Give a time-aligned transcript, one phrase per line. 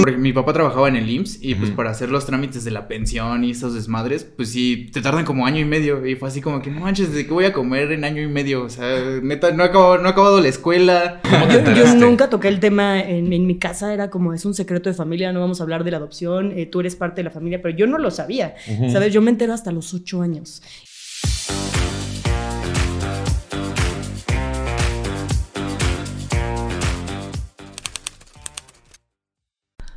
[0.00, 2.88] Porque Mi papá trabajaba en el IMSS y pues para hacer los trámites de la
[2.88, 6.06] pensión y esos desmadres, pues sí, te tardan como año y medio.
[6.06, 8.28] Y fue así como que, no manches, ¿de qué voy a comer en año y
[8.28, 8.64] medio?
[8.64, 11.20] O sea, neta, no he acabado, no he acabado la escuela.
[11.28, 14.54] ¿Cómo te Yo, nunca toqué el tema en, en mi casa, era como es un
[14.54, 17.24] secreto de familia, no vamos a hablar de la adopción, eh, tú eres parte de
[17.24, 18.54] la familia, pero yo no lo sabía,
[18.92, 19.12] ¿sabes?
[19.12, 20.62] Yo me entero hasta los ocho años.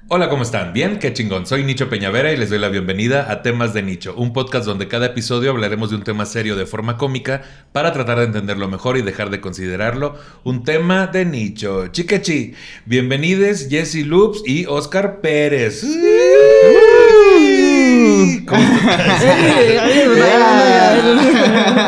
[0.10, 0.72] Hola, ¿cómo están?
[0.72, 1.00] ¿Bien?
[1.00, 1.46] Qué chingón.
[1.46, 4.88] Soy Nicho Peñavera y les doy la bienvenida a Temas de Nicho, un podcast donde
[4.88, 7.42] cada episodio hablaremos de un tema serio de forma cómica
[7.74, 10.16] para tratar de entenderlo mejor y dejar de considerarlo
[10.46, 11.88] un tema de nicho.
[11.88, 12.54] Chiquechi,
[12.86, 15.84] bienvenidos Jesse Loops y Oscar Pérez.
[18.46, 18.62] ¿Cómo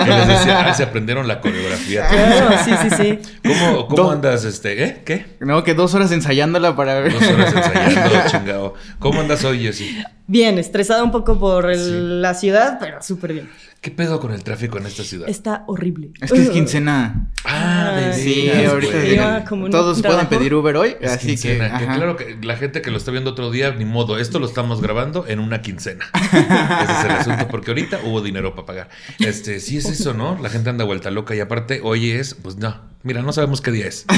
[0.07, 2.07] les decía, ah, se aprendieron la coreografía.
[2.07, 3.19] Claro, sí, sí, sí.
[3.43, 4.83] ¿Cómo, cómo Do- andas, este?
[4.83, 5.01] ¿Eh?
[5.05, 5.25] ¿Qué?
[5.39, 7.13] No, que dos horas ensayándola para ver.
[7.13, 8.73] Dos horas ensayando, chingado.
[8.99, 10.03] ¿Cómo andas hoy, Jessy?
[10.27, 11.91] Bien, estresada un poco por el- Sí.
[12.21, 13.49] la ciudad, pero súper bien.
[13.81, 15.30] ¿Qué pedo con el tráfico en esta ciudad?
[15.30, 16.11] Está horrible.
[16.19, 17.31] Es que es quincena.
[17.45, 22.17] Ah, de Sí, ahorita un todos pueden pedir Uber hoy, Es así quincena, que, claro
[22.17, 25.25] que la gente que lo está viendo otro día, ni modo, esto lo estamos grabando
[25.27, 26.05] en una quincena.
[26.13, 28.89] Ese es el asunto, porque ahorita hubo dinero para pagar.
[29.19, 30.38] Este, sí es eso, ¿no?
[30.41, 33.72] La gente anda vuelta loca y aparte hoy es, pues no, mira, no sabemos qué
[33.72, 34.05] día es.
[34.09, 34.17] un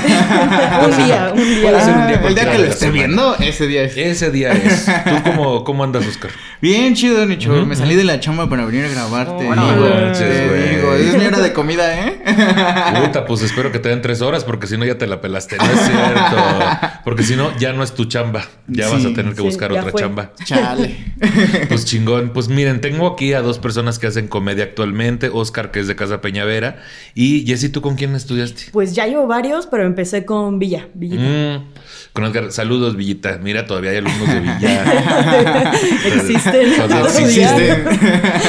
[1.05, 1.61] día, un día.
[1.61, 3.97] Puede ser un día Ah, el día que lo esté viendo, ese día es.
[3.97, 4.85] Ese día es.
[4.85, 6.31] ¿Tú cómo, cómo andas, Oscar?
[6.61, 7.51] Bien chido, Nicho.
[7.53, 9.47] Ujú, Me salí de la chamba para venir a grabarte.
[9.47, 10.75] Oh, no manches, te güey.
[10.75, 12.21] digo, es mi hora de comida, ¿eh?
[13.05, 15.57] Puta, pues espero que te den tres horas, porque si no ya te la pelaste.
[15.57, 16.37] No es cierto.
[17.03, 18.45] Porque si no, ya no es tu chamba.
[18.67, 20.01] Ya vas a tener que Sí, buscar otra fue.
[20.01, 20.31] chamba.
[20.43, 21.13] Chale.
[21.69, 22.31] Pues chingón.
[22.33, 25.29] Pues miren, tengo aquí a dos personas que hacen comedia actualmente.
[25.31, 26.81] Oscar, que es de Casa Peñavera.
[27.15, 28.70] Y Jessy, ¿tú con quién estudiaste?
[28.71, 30.87] Pues ya llevo varios, pero empecé con Villa.
[30.93, 31.21] Villita.
[31.23, 31.65] Mm,
[32.13, 32.51] con Oscar.
[32.51, 33.37] Saludos, Villita.
[33.41, 35.71] Mira, todavía hay alumnos de Villa.
[36.05, 36.75] Existen.
[36.75, 37.25] Todavía todavía.
[37.27, 37.99] existen.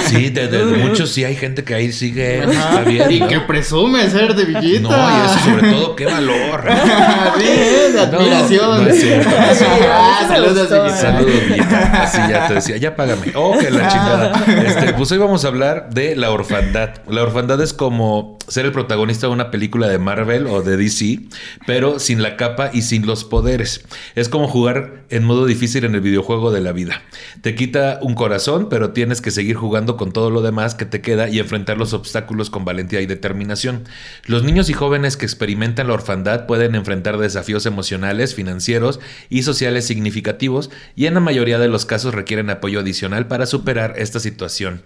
[0.07, 2.45] Sí, de, de- de muchos sí hay gente que ahí sigue.
[2.45, 3.11] Está bien.
[3.11, 3.29] Y ¿no?
[3.29, 4.89] que presume ser de Villita.
[4.89, 6.63] No, y eso sobre todo, qué valor.
[7.39, 8.63] Bien, de admiración.
[8.65, 9.89] No, no es cierto, no es cierto.
[9.93, 10.97] Ah, saludos, gustó, Villita.
[11.01, 12.03] Saludos, Villita.
[12.03, 13.33] Así ya te decía, ya págame.
[13.35, 14.45] Oh, que la chingada.
[14.67, 16.91] Este, pues hoy vamos a hablar de la orfandad.
[17.09, 21.21] La orfandad es como ser el protagonista de una película de Marvel o de DC,
[21.67, 23.85] pero sin la capa y sin los poderes.
[24.15, 27.03] Es como jugar en modo difícil en el videojuego de la vida.
[27.41, 31.01] Te quita un corazón, pero tienes que seguir jugando con todo lo demás que te
[31.01, 33.85] queda y enfrentar los obstáculos con valentía y determinación.
[34.27, 39.87] Los niños y jóvenes que experimentan la orfandad pueden enfrentar desafíos emocionales, financieros y sociales
[39.87, 44.83] significativos y en la mayoría de los casos requieren apoyo adicional para superar esta situación.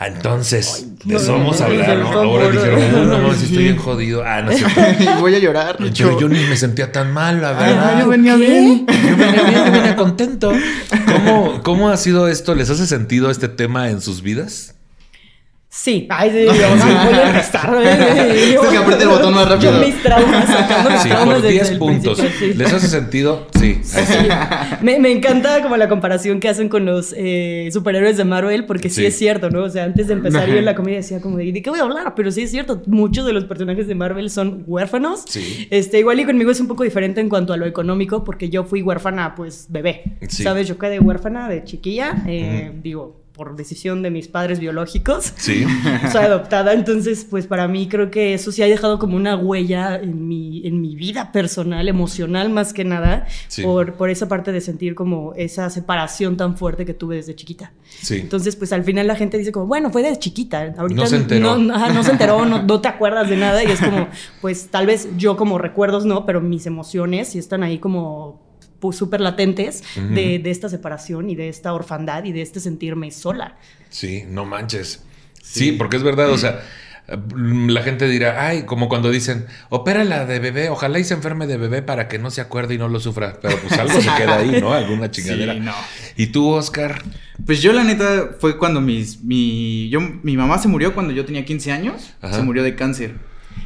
[0.00, 2.20] Entonces, de eso no, vamos a no, hablar, no, ¿no?
[2.20, 4.24] Ahora dijeron, "Uh, no mames, estoy bien jodido.
[4.24, 4.49] Ah, no
[5.20, 5.76] voy a llorar.
[5.78, 7.94] Pero yo ni me sentía tan mal, la verdad.
[7.96, 8.40] Ah, yo venía ¿Qué?
[8.40, 8.86] bien.
[8.86, 10.52] Yo venía bien, yo venía contento.
[11.06, 12.54] ¿Cómo, ¿Cómo ha sido esto?
[12.54, 14.74] ¿Les hace sentido este tema en sus vidas?
[15.72, 16.08] Sí.
[16.10, 17.78] Ay, sí, vamos a voy a empezar.
[17.80, 19.72] eh, que apriete el botón más rápido.
[19.72, 22.18] Yo mis traumas, sacando mis Sí, traumas por desde 10 el puntos.
[22.18, 22.54] sí.
[22.54, 23.46] ¿Les hace sentido?
[23.56, 23.78] Sí.
[23.84, 23.96] Sí.
[24.80, 28.88] Me, me encanta como la comparación que hacen con los eh, superhéroes de Marvel, porque
[28.88, 28.96] sí.
[28.96, 29.06] Sí.
[29.06, 29.62] es cierto, ¿no?
[29.62, 31.78] O sea, antes de empezar yo en la comedia decía como, de, ¿de qué voy
[31.78, 32.14] a hablar?
[32.16, 35.22] Pero sí es cierto, muchos de los personajes de Marvel son huérfanos.
[35.28, 35.68] Sí.
[35.70, 38.64] Este, igual y conmigo es un poco diferente en cuanto a lo económico, porque yo
[38.64, 40.02] fui huérfana, pues, bebé.
[40.28, 40.42] Sí.
[40.42, 40.66] ¿Sabes?
[40.66, 45.32] Yo quedé huérfana de chiquilla, eh, digo, por decisión de mis padres biológicos.
[45.40, 45.64] Sí.
[46.12, 49.96] Soy adoptada, entonces pues para mí creo que eso sí ha dejado como una huella
[49.96, 53.62] en mi, en mi vida personal, emocional más que nada, Sí.
[53.62, 57.72] por, por esa parte de sentir como esa separación tan fuerte que tuve desde chiquita.
[57.88, 58.16] Sí.
[58.18, 61.16] Entonces pues al final la gente dice como, bueno, fue de chiquita, ahorita No se
[61.16, 61.56] enteró.
[61.56, 64.06] No, ajá, no se enteró, no, no te acuerdas de nada y es como,
[64.42, 68.49] pues tal vez yo como recuerdos no, pero mis emociones sí están ahí como
[68.80, 73.10] pues, súper latentes de, de esta separación y de esta orfandad y de este sentirme
[73.10, 73.56] sola.
[73.90, 75.02] Sí, no manches.
[75.42, 76.62] Sí, porque es verdad, o sea,
[77.08, 81.46] mm, la gente dirá, ay, como cuando dicen, opérala de bebé, ojalá y se enferme
[81.46, 83.38] de bebé para que no se acuerde y no lo sufra.
[83.42, 84.72] Pero pues algo se queda ahí, ¿no?
[84.72, 85.54] Alguna chingadera.
[85.54, 85.74] Sí, no.
[86.16, 87.02] ¿Y tú, Oscar?
[87.44, 91.24] Pues yo la neta fue cuando mis, mi, yo, mi mamá se murió cuando yo
[91.24, 92.34] tenía 15 años, Ajá.
[92.36, 93.14] se murió de cáncer.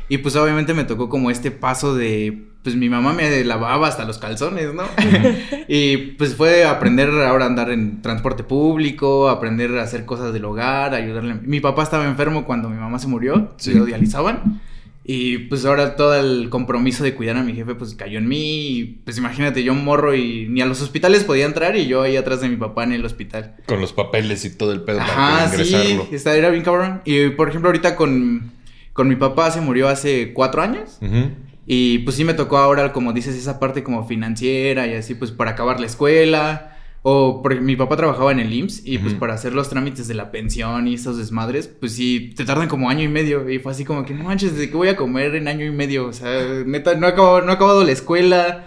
[0.09, 4.05] Y pues obviamente me tocó como este paso de, pues mi mamá me lavaba hasta
[4.05, 4.83] los calzones, ¿no?
[5.69, 10.45] y pues fue aprender ahora a andar en transporte público, aprender a hacer cosas del
[10.47, 11.35] hogar, ayudarle.
[11.35, 13.73] Mi papá estaba enfermo cuando mi mamá se murió, Sí.
[13.73, 14.61] se lo dializaban.
[15.07, 18.69] Y pues ahora todo el compromiso de cuidar a mi jefe pues cayó en mí.
[18.79, 22.17] Y, pues imagínate, yo morro y ni a los hospitales podía entrar y yo ahí
[22.17, 23.57] atrás de mi papá en el hospital.
[23.67, 26.09] Con los papeles y todo el pedo Ajá, para sí, ingresarlo.
[26.11, 27.03] está, era bien cabrón.
[27.05, 28.53] Y por ejemplo ahorita con,
[28.95, 30.97] con mi papá se murió hace cuatro años.
[31.03, 31.33] Ujú.
[31.67, 35.31] Y pues sí me tocó ahora, como dices, esa parte como financiera y así, pues
[35.31, 36.71] para acabar la escuela.
[37.07, 40.15] O porque mi papá trabajaba en el IMSS y pues para hacer los trámites de
[40.15, 43.47] la pensión y esos desmadres, pues sí, te tardan como año y medio.
[43.51, 45.71] Y fue así como que, no manches, ¿de qué voy a comer en año y
[45.71, 46.07] medio?
[46.07, 48.65] O sea, neta, no he acabado, no he acabado la escuela.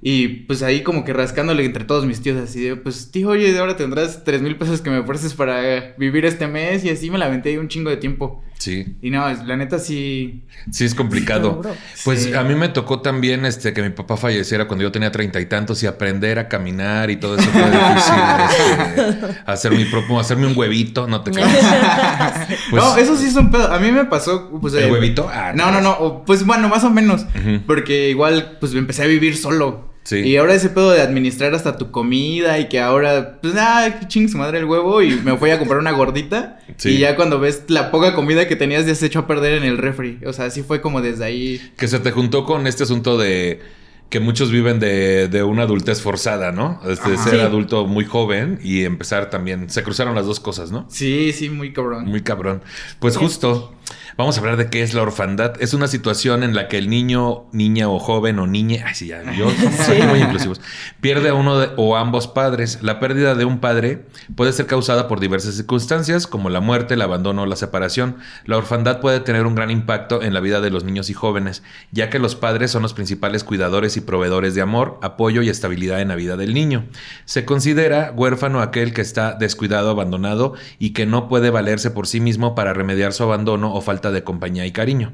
[0.00, 3.58] Y pues ahí como que rascándole entre todos mis tíos así de, pues tío, oye,
[3.58, 7.18] ahora tendrás tres mil pesos que me ofreces para vivir este mes y así me
[7.18, 8.44] la ahí un chingo de tiempo.
[8.62, 10.44] Sí, Y no, la neta sí...
[10.70, 11.62] sí es complicado.
[12.04, 12.32] Pues Sí.
[12.32, 15.46] a mí me tocó también este que mi papá falleciera cuando yo tenía treinta y
[15.46, 18.14] tantos y aprender a caminar y todo eso fue difícil.
[19.08, 21.48] este, hacer mi propio, hacerme un huevito, no te creas.
[22.70, 23.72] Pues, no, eso sí es un pedo.
[23.72, 24.74] A mí me pasó, pues...
[24.74, 25.28] ¿El eh, huevito?
[25.28, 26.22] Ah, No, no, no.
[26.24, 27.26] Pues bueno, más o menos.
[27.66, 29.91] Porque igual, pues empecé a vivir solo.
[30.04, 30.18] Sí.
[30.20, 34.08] Y ahora ese pedo de administrar hasta tu comida y que ahora, pues, ah, que
[34.08, 36.58] ching su madre el huevo y me fui a comprar una gordita.
[36.76, 36.90] Sí.
[36.90, 39.64] Y ya cuando ves la poca comida que tenías ya se echó a perder en
[39.64, 40.18] el refri.
[40.26, 41.60] O sea, así fue como desde ahí.
[41.76, 43.60] Que se te juntó con este asunto de
[44.08, 46.80] que muchos viven de, de una adultez forzada, ¿no?
[46.86, 47.24] Este, Ajá.
[47.24, 47.40] ser Sí.
[47.40, 49.70] adulto muy joven y empezar también.
[49.70, 50.84] Se cruzaron las dos cosas, ¿no?
[50.90, 52.04] Sí, sí, muy cabrón.
[52.04, 52.60] Muy cabrón.
[52.98, 53.72] Pues justo,
[54.16, 55.54] vamos a hablar de qué es la orfandad.
[55.60, 59.08] Es una situación en la que el niño, niña o joven o niña, ay sí,
[59.08, 59.48] ya, yo
[59.86, 60.06] soy Sí.
[60.06, 60.60] muy inclusivos,
[61.00, 62.78] pierde a uno de- o ambos padres.
[62.82, 64.06] La pérdida de un padre
[64.36, 68.16] puede ser causada por diversas circunstancias, como la muerte, el abandono o la separación.
[68.44, 71.62] La orfandad puede tener un gran impacto en la vida de los niños y jóvenes,
[71.90, 76.00] ya que los padres son los principales cuidadores y proveedores de amor, apoyo y estabilidad
[76.00, 76.86] en la vida del niño.
[77.24, 82.20] Se considera huérfano aquel que está descuidado, abandonado y que no puede valerse por sí
[82.20, 85.12] mismo para remediar su abandono o falta de compañía y cariño.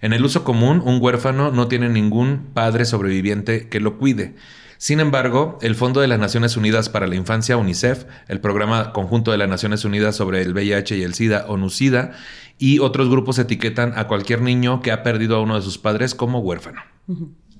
[0.00, 4.34] En el uso común, un huérfano no tiene ningún padre sobreviviente que lo cuide.
[4.78, 9.32] Sin embargo, el Fondo de las Naciones Unidas para la Infancia, UNICEF, el Programa Conjunto
[9.32, 12.12] de las Naciones Unidas sobre el VIH y el SIDA, ONUCIDA,
[12.58, 16.14] y otros grupos etiquetan a cualquier niño que ha perdido a uno de sus padres
[16.14, 16.80] como huérfano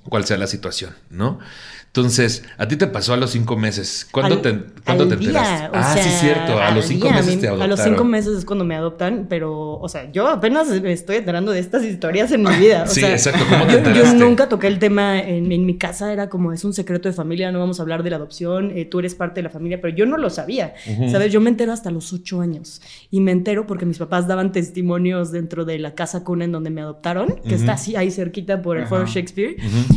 [0.09, 1.39] cuál sea la situación, ¿no?
[1.87, 4.07] Entonces, a ti te pasó a los cinco meses.
[4.13, 5.71] ¿Cuándo Al- te, ¿cuándo te enteraste?
[5.73, 6.61] ah, sí, sea, cierto.
[6.61, 7.63] A los cinco día, meses te adoptaron.
[7.63, 11.17] A los cinco meses es cuando me adoptan, pero, o sea, yo apenas me estoy
[11.17, 12.85] enterando de estas historias en mi vida.
[12.85, 13.43] O Sí, sea, exacto.
[13.49, 16.75] ¿Cómo te yo, nunca toqué el tema en, en mi casa, era como es un
[16.75, 19.45] secreto de familia, no vamos a hablar de la adopción, eh, tú eres parte de
[19.45, 20.75] la familia, pero yo no lo sabía.
[21.11, 21.33] ¿sabes?
[21.33, 25.33] Yo me entero hasta los ocho años y me entero porque mis papás daban testimonios
[25.33, 28.77] dentro de la casa cuna en donde me adoptaron, que está así ahí cerquita por
[28.77, 28.91] el Ajá.
[28.91, 29.57] Foro Shakespeare.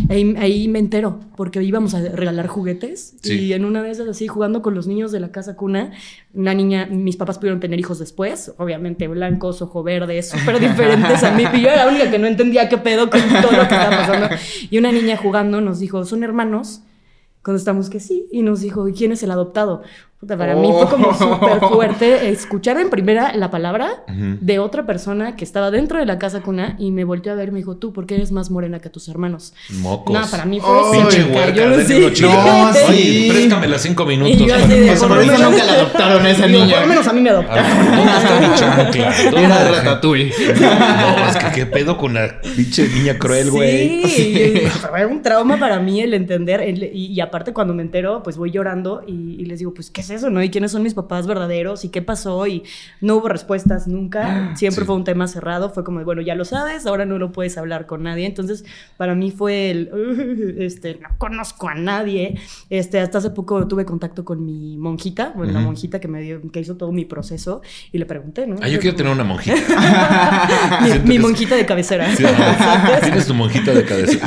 [0.09, 3.33] Ahí, ahí me entero, porque íbamos a regalar juguetes Sí.
[3.39, 5.91] y en una de esas así jugando con los niños de la casa cuna,
[6.33, 11.31] una niña, mis papás pudieron tener hijos después, obviamente blancos, ojo verde, súper diferentes a
[11.31, 13.73] mí, y yo era la única que no entendía qué pedo con todo lo que
[13.75, 14.29] estaba pasando.
[14.69, 16.81] Y una niña jugando nos dijo, ¿son hermanos?
[17.41, 19.81] Contestamos que sí, y nos dijo, ¿y quién es el adoptado?
[20.21, 21.13] Puta, para mí fue como Oh.
[21.15, 24.37] súper fuerte escuchar en primera la palabra Ujú.
[24.39, 27.47] de otra persona que estaba dentro de la casa cuna y me volteó a ver
[27.49, 29.55] y me dijo, tú, ¿por qué eres más morena que tus hermanos?
[29.79, 30.13] Mocos.
[30.13, 32.05] No, para mí fue Oh, Pinche huerca, sí.
[32.21, 33.27] No, Oye, sí.
[33.31, 34.39] préstame las cinco minutos.
[34.39, 36.73] Y yo así de, por por eso menos- nunca la adoptaron a esa Digo, niña.
[36.75, 37.85] Por lo menos a mí me A adoptaron.
[37.95, 39.13] ¿Dónde está mi chancla?
[39.31, 40.31] ¿Dónde Era la- Ratatouille.
[40.59, 44.03] No, es que qué pedo con la pinche niña cruel, güey.
[44.03, 46.61] Sí, fue un trauma para mí el entender.
[46.61, 49.89] el- y, y aparte, cuando me entero, pues voy llorando y, y les digo, pues,
[49.89, 50.43] ¿qué es eso, no?
[50.43, 51.83] ¿Y quiénes son mis papás verdaderos?
[51.85, 52.45] ¿Y qué pasó?
[52.47, 52.63] Y
[53.01, 54.53] no hubo respuestas nunca.
[54.55, 54.85] Siempre Sí.
[54.85, 55.69] fue un tema cerrado.
[55.71, 58.25] Fue como, bueno, ya lo sabes, ahora no lo puedes hablar con nadie.
[58.25, 58.63] Entonces,
[58.97, 62.35] para mí fue el, "Ugh, este, no conozco a nadie.
[62.69, 66.41] Este, hasta hace poco tuve contacto con mi monjita, bueno, la monjita que me dio,
[66.51, 68.57] que hizo todo mi proceso y le pregunté, ¿no?
[68.61, 69.55] Ah, yo quiero tener una monjita.
[71.05, 72.15] mi, es- monjita de cabecera.
[72.15, 72.23] Sí.
[73.01, 74.17] Tienes tu monjita de cabeza.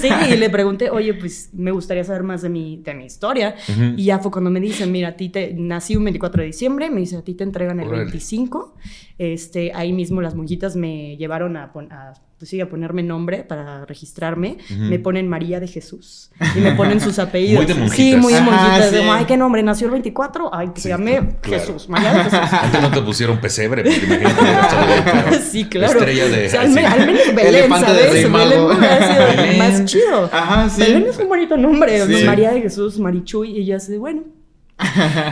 [0.00, 3.54] sí, y le pregunté, oye, pues me gustaría saber más de mi, de mi historia.
[3.96, 6.90] Y ya fue cuando me dicen, mira, a ti te nací un 24 de diciembre,
[6.90, 8.04] me dice, a ti te entregan el Órale.
[8.04, 8.74] 25.
[9.18, 13.42] Este, ahí mismo las monjitas me llevaron a, pon- a, pues sí, a ponerme nombre
[13.42, 14.58] para registrarme.
[14.70, 16.30] Me ponen María de Jesús.
[16.54, 17.56] Y me ponen sus apellidos.
[17.56, 18.20] Muy de Sí, monjitas.
[18.20, 18.90] muy de monjitas.
[18.90, 18.96] sí.
[19.10, 19.60] Ay, ¿qué nombre?
[19.64, 20.54] ¿Nació el 24?
[20.54, 21.64] Ay, que Sí, se llame claro.
[21.64, 21.88] Jesús.
[21.88, 22.38] María de Jesús.
[22.52, 25.40] Antes no te pusieron pesebre, porque imagínate feo.
[25.50, 25.98] Sí, claro.
[25.98, 26.46] Estrella de.
[26.46, 26.74] O sea, ay, al, sí.
[26.80, 28.12] me- al menos Belén, Elefante de ¿sabes?
[28.12, 28.66] Rey Belén Mago.
[28.78, 29.58] hubiera sido Belén.
[29.58, 30.30] más chido.
[30.32, 30.80] Ajá, sí.
[30.80, 32.06] Belén es un bonito nombre.
[32.06, 32.24] Sí.
[32.24, 34.22] María de Jesús, Marichuy, y ya de bueno.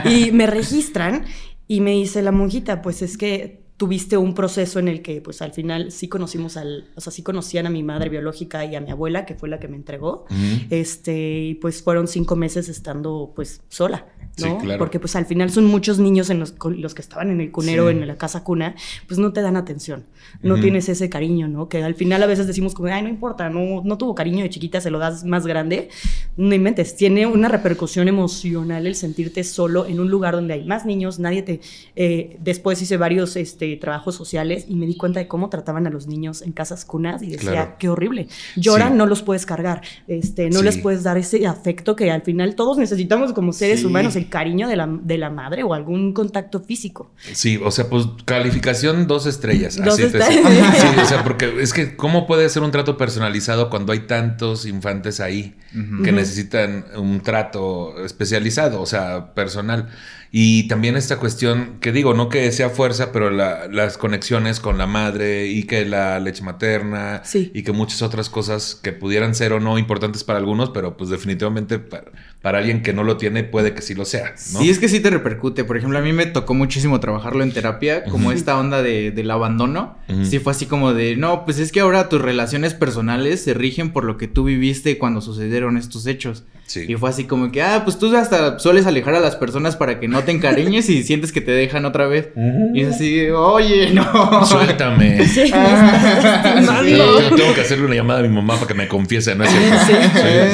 [0.03, 1.23] y me registran
[1.69, 5.41] y me dice la monjita, pues es que tuviste un proceso en el que, pues
[5.43, 8.81] al final sí conocimos al, o sea, sí conocían a mi madre biológica y a
[8.81, 10.25] mi abuela, que fue la que me entregó.
[10.71, 14.07] Este, y pues fueron cinco meses estando, pues, sola.
[14.39, 14.59] ¿no?
[14.59, 14.77] Sí, claro.
[14.77, 17.89] Porque pues al final son muchos niños en los, los que estaban en el cunero,
[17.89, 17.95] Sí.
[17.97, 18.75] en la casa cuna,
[19.07, 20.05] pues no te dan atención,
[20.43, 20.61] no Ujú.
[20.61, 21.69] tienes ese cariño, ¿no?
[21.69, 24.51] Que al final a veces decimos como, ay, no importa, no, no tuvo cariño de
[24.51, 25.89] chiquita, se lo das más grande.
[26.35, 30.85] No inventes, tiene una repercusión emocional el sentirte solo en un lugar donde hay más
[30.85, 31.59] niños, nadie te...
[31.95, 35.89] eh, después hice varios este, trabajos sociales y me di cuenta de cómo trataban a
[35.89, 37.75] los niños en casas cunas y decía, Claro.
[37.77, 38.27] qué horrible.
[38.55, 38.97] Lloran, Sí.
[38.97, 40.65] no los puedes cargar, este, no Sí.
[40.65, 43.85] les puedes dar ese afecto que al final todos necesitamos como seres Sí.
[43.85, 47.11] humanos, el cariño de la, de la madre o algún contacto físico.
[47.33, 49.75] Sí, o sea, pues calificación dos estrellas.
[49.75, 50.37] Dos así te- estrellas.
[50.77, 54.65] Sí, o sea, porque es que ¿cómo puede ser un trato personalizado cuando hay tantos
[54.65, 55.55] infantes ahí
[56.03, 59.89] que necesitan un trato especializado, o sea, personal?
[60.31, 64.77] Y también esta cuestión, que digo, no que sea fuerza, pero la- las conexiones con
[64.77, 67.51] la madre y que la leche materna Sí.
[67.53, 71.09] y que muchas otras cosas que pudieran ser o no importantes para algunos, pero pues
[71.09, 74.59] definitivamente para, para alguien que no lo tiene puede que sí lo sea, ¿no?
[74.59, 75.63] Sí, es que sí te repercute.
[75.63, 79.29] Por ejemplo, a mí me tocó muchísimo trabajarlo en terapia, como esta onda de, del
[79.31, 79.97] abandono.
[80.07, 80.23] Ujú.
[80.25, 83.91] Sí, fue así como de, no, pues es que ahora tus relaciones personales se rigen
[83.91, 86.43] por lo que tú viviste cuando sucedieron estos hechos.
[86.67, 86.83] Sí.
[86.87, 90.01] Y fue así como que, ah, pues tú hasta sueles alejar a las personas para
[90.01, 92.29] que no te encariñes y sientes que te dejan otra vez.
[92.73, 94.45] Y es así, oye, no.
[94.45, 95.25] Suéltame.
[95.27, 96.97] Sí, Ah, Sí,
[97.35, 99.77] tengo que hacerle una llamada a mi mamá para que me confiese, ¿no es cierto?
[99.87, 99.93] Sí.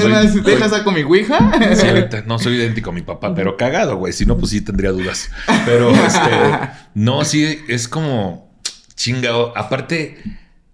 [0.01, 1.51] Soy- soy- ¿Dejas saco mi ouija?
[1.83, 1.87] Sí,
[2.25, 4.13] no soy idéntico a mi papá, pero cagado, güey.
[4.13, 5.29] Si no, pues sí tendría dudas.
[5.65, 6.29] Pero este,
[6.93, 8.51] no, sí, es como
[8.95, 9.57] chingado.
[9.57, 10.17] Aparte,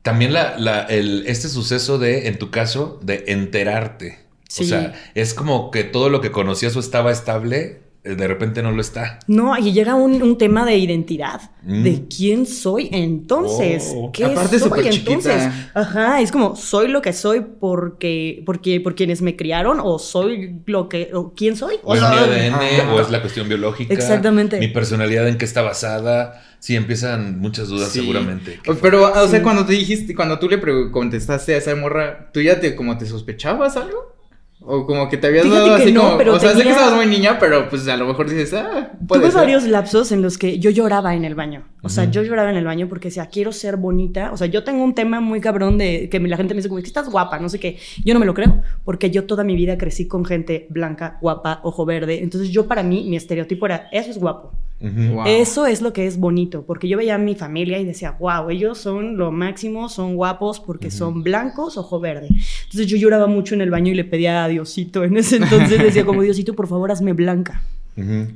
[0.02, 4.20] también la, la, el, este suceso de, en tu caso, de enterarte.
[4.60, 8.72] O sea, es como que todo lo que conocías o estaba estable, de repente no
[8.72, 9.20] lo está.
[9.28, 11.84] No, y llega un, un tema de identidad, Mm.
[11.84, 14.12] de quién soy entonces, Oh.
[14.14, 15.34] qué Aparte soy entonces.
[15.44, 15.72] chiquita.
[15.74, 20.62] Ajá, es como soy lo que soy porque porque por quienes me criaron o soy
[20.66, 21.76] lo que o quién soy.
[21.84, 22.94] O es mi ADN, ajá.
[22.94, 23.94] o es la cuestión biológica.
[23.94, 24.58] Exactamente.
[24.60, 26.42] Mi personalidad en qué está basada.
[26.60, 28.00] Sí, empiezan muchas dudas Sí.
[28.00, 28.60] seguramente.
[28.82, 29.44] Pero, o sea, Sí.
[29.44, 30.60] cuando te dijiste, cuando tú le
[30.92, 34.16] contestaste a esa morra, ¿tú ya te como te sospechabas algo?
[34.62, 36.70] O como que te habías Fíjate dado así no, como, pero o sea, sé que
[36.72, 39.40] estabas muy niña, pero pues a lo mejor dices, ah, puede Tuve ser.
[39.42, 41.64] varios lapsos en los que yo lloraba en el baño.
[41.82, 44.32] O sea, yo lloraba en el baño porque decía, quiero ser bonita.
[44.34, 46.80] O sea, yo tengo un tema muy cabrón de que la gente me dice, como,
[46.80, 47.78] es que estás guapa, no sé qué.
[48.04, 51.62] Yo no me lo creo, porque yo toda mi vida crecí con gente blanca, guapa,
[51.64, 52.22] ojo verde.
[52.22, 54.52] Entonces, yo para mí, mi estereotipo era, eso es guapo.
[54.82, 55.26] Wow.
[55.26, 58.50] Eso es lo que es bonito, porque yo veía a mi familia y decía, wow,
[58.50, 62.30] ellos son lo máximo, son guapos porque son blancos, ojo verde.
[62.30, 65.84] Entonces yo lloraba mucho en el baño y le pedía a Diosito en ese entonces,
[65.84, 67.62] decía como Diosito, por favor, hazme blanca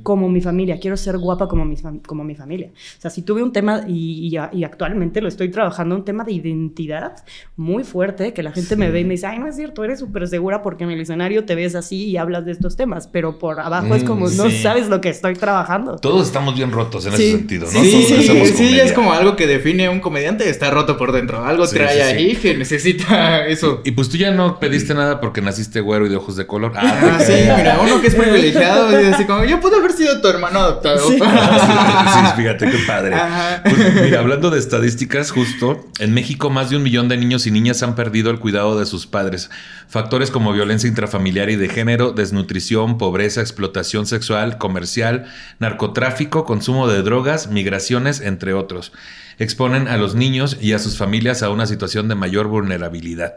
[0.02, 2.68] Como mi familia, quiero ser guapa como mi, como mi familia.
[2.74, 6.04] O sea, si tuve un tema, y, y a- y actualmente lo estoy trabajando, un
[6.04, 7.16] tema de identidad
[7.56, 9.98] muy fuerte, que la gente me ve y me dice, ay, no es cierto, eres
[10.00, 13.38] súper segura porque en el escenario te ves así y hablas de estos temas, pero
[13.38, 14.58] por abajo es Mm, como, no sí.
[14.62, 15.96] sabes lo que estoy trabajando.
[15.96, 17.22] Todos estamos bien rotos en Sí.
[17.24, 17.70] ese sentido, ¿no?
[17.70, 17.90] Sí,
[18.26, 21.44] Todos sí, sí, es como algo que define a un comediante, está roto por dentro.
[21.44, 22.02] Algo Sí, trae sí, sí.
[22.16, 23.80] ahí que necesita eso.
[23.84, 26.72] Y pues tú ya no pediste nada porque naciste güero y de ojos de color.
[26.76, 28.14] Ah, sí, mira, uno que es
[28.54, 31.08] privilegiado y así como, yo pude haber sido tu hermano adoptado.
[31.08, 31.14] Sí.
[31.18, 31.20] sí,
[32.36, 33.14] fíjate qué padre.
[33.14, 33.62] Ajá.
[33.62, 37.50] Pues, mira, hablando de estadísticas, justo en México más de un millón de niños y
[37.50, 39.50] niñas han perdido el cuidado de sus padres.
[39.88, 45.26] Factores como violencia intrafamiliar y de género, desnutrición, pobreza, explotación sexual, comercial,
[45.58, 48.92] narcotráfico, consumo de drogas, migraciones, entre otros,
[49.38, 53.34] exponen a los niños y a sus familias a una situación de mayor vulnerabilidad.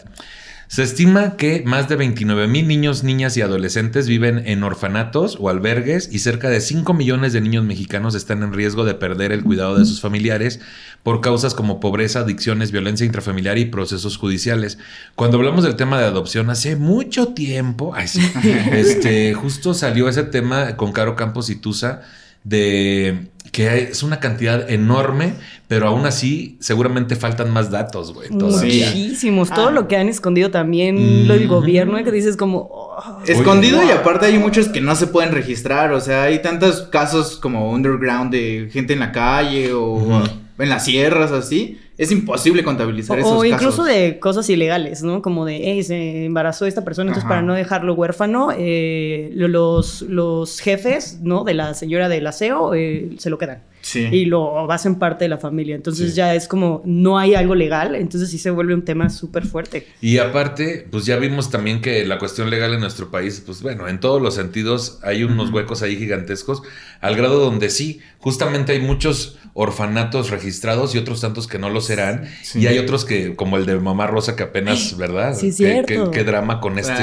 [0.68, 5.50] Se estima que más de 29 mil niños, niñas y adolescentes viven en orfanatos o
[5.50, 9.44] albergues y cerca de 5 millones de niños mexicanos están en riesgo de perder el
[9.44, 10.60] cuidado de sus familiares
[11.04, 14.78] por causas como pobreza, adicciones, violencia intrafamiliar y procesos judiciales.
[15.16, 18.20] Cuando hablamos del tema de adopción hace mucho tiempo, ay, sí,
[18.74, 22.02] este, justo salió ese tema con Caro Campos y Tusa
[22.44, 25.34] de que es una cantidad enorme,
[25.68, 28.30] pero aún así seguramente faltan más datos, güey.
[28.30, 29.50] Muchísimos.
[29.50, 29.72] Todo Ah.
[29.72, 32.70] lo que han escondido también lo del gobierno, que dices como...
[32.72, 36.40] oh, Escondido Oye, y aparte hay muchos que no se pueden registrar, o sea, hay
[36.44, 40.22] tantos casos como underground de gente en la calle o
[40.60, 43.88] en las sierras así, es imposible contabilizar esos O, o incluso casos.
[43.88, 45.22] de cosas ilegales, ¿no?
[45.22, 47.36] Como de, hey, se embarazó esta persona, entonces Ajá.
[47.36, 51.44] para no dejarlo huérfano, eh, lo- los, los jefes, ¿no?
[51.44, 53.64] De la señora del aseo eh, se lo quedan.
[53.82, 54.02] Sí.
[54.12, 55.74] Y lo hacen parte de la familia.
[55.76, 56.16] Entonces Sí.
[56.18, 59.88] ya es como, no hay algo legal, entonces sí se vuelve un tema súper fuerte.
[60.02, 63.88] Y aparte, pues ya vimos también que la cuestión legal en nuestro país, pues bueno,
[63.88, 66.64] en todos los sentidos hay unos huecos ahí gigantescos,
[67.00, 71.80] al grado donde sí, justamente hay muchos orfanatos registrados y otros tantos que no lo
[71.88, 72.60] serán, Sí.
[72.60, 75.34] y hay otros que, como el de Mamá Rosa, que apenas, ¿verdad?
[75.36, 76.12] Sí, Qué- cierto.
[76.12, 76.94] Qué, qué drama con este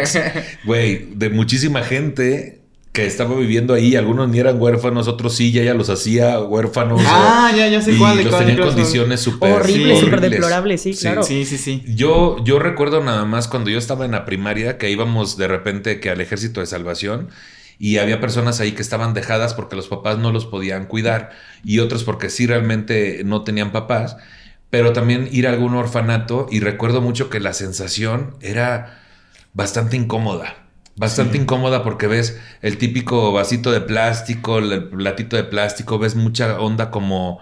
[0.00, 0.18] ex,
[0.64, 2.60] güey, de muchísima gente
[2.92, 7.02] que estaba viviendo ahí, algunos ni eran huérfanos, otros sí, ya ella los hacía huérfanos.
[7.04, 10.12] Ah, ya, ya sé y cuál, de los cuál, tenían cuál condiciones súper Horrible, súper
[10.20, 10.30] horribles.
[10.30, 11.24] deplorable, sí, claro.
[11.24, 11.82] Sí, sí, sí.
[11.88, 15.98] Yo, yo recuerdo nada más cuando yo estaba en la primaria que íbamos de repente
[15.98, 17.30] que al ejército de salvación
[17.78, 21.30] y había personas ahí que estaban dejadas porque los papás no los podían cuidar
[21.64, 24.16] y otros porque sí realmente no tenían papás,
[24.70, 29.00] pero también ir a algún orfanato y recuerdo mucho que la sensación era
[29.52, 30.56] bastante incómoda.
[30.96, 36.60] Bastante incómoda porque ves el típico vasito de plástico, el platito de plástico, ves mucha
[36.60, 37.40] onda como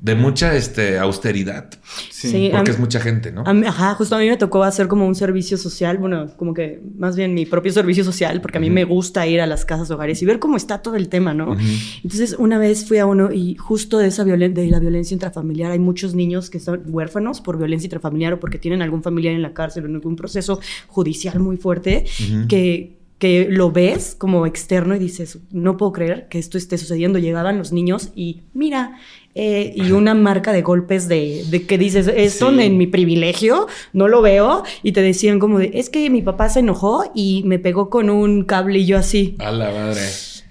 [0.00, 1.70] de mucha este, austeridad.
[2.10, 2.50] Sí.
[2.52, 3.42] Porque mí- es mucha gente, ¿no?
[3.54, 6.82] Mí- ajá, justo a mí me tocó hacer como un servicio social, bueno, como que
[6.98, 9.90] más bien mi propio servicio social, porque a mí me gusta ir a las casas
[9.90, 11.56] hogares y ver cómo está todo el tema, ¿no?
[12.02, 15.72] Entonces, una vez fui a uno y justo de esa violen de la violencia intrafamiliar
[15.72, 19.42] hay muchos niños que están huérfanos por violencia intrafamiliar o porque tienen algún familiar en
[19.42, 22.04] la cárcel o en algún proceso judicial muy fuerte
[22.48, 27.18] que que lo ves como externo y dices, no puedo creer que esto esté sucediendo.
[27.20, 28.98] Llegaban los niños y mira,
[29.34, 32.60] eh, y una marca de golpes de, de que dices, esto Sí.
[32.62, 36.48] en mi privilegio, no lo veo, y te decían como de, es que mi papá
[36.48, 39.36] se enojó y me pegó con un cable y yo así.
[39.38, 40.00] A la madre.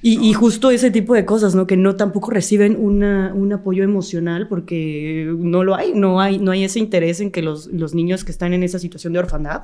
[0.06, 1.66] Y, y justo ese tipo de cosas, ¿no?
[1.66, 6.52] Que no tampoco reciben una, un apoyo emocional porque no lo hay, no hay, no
[6.52, 9.62] hay ese interés en que los, los niños que están en esa situación de orfandad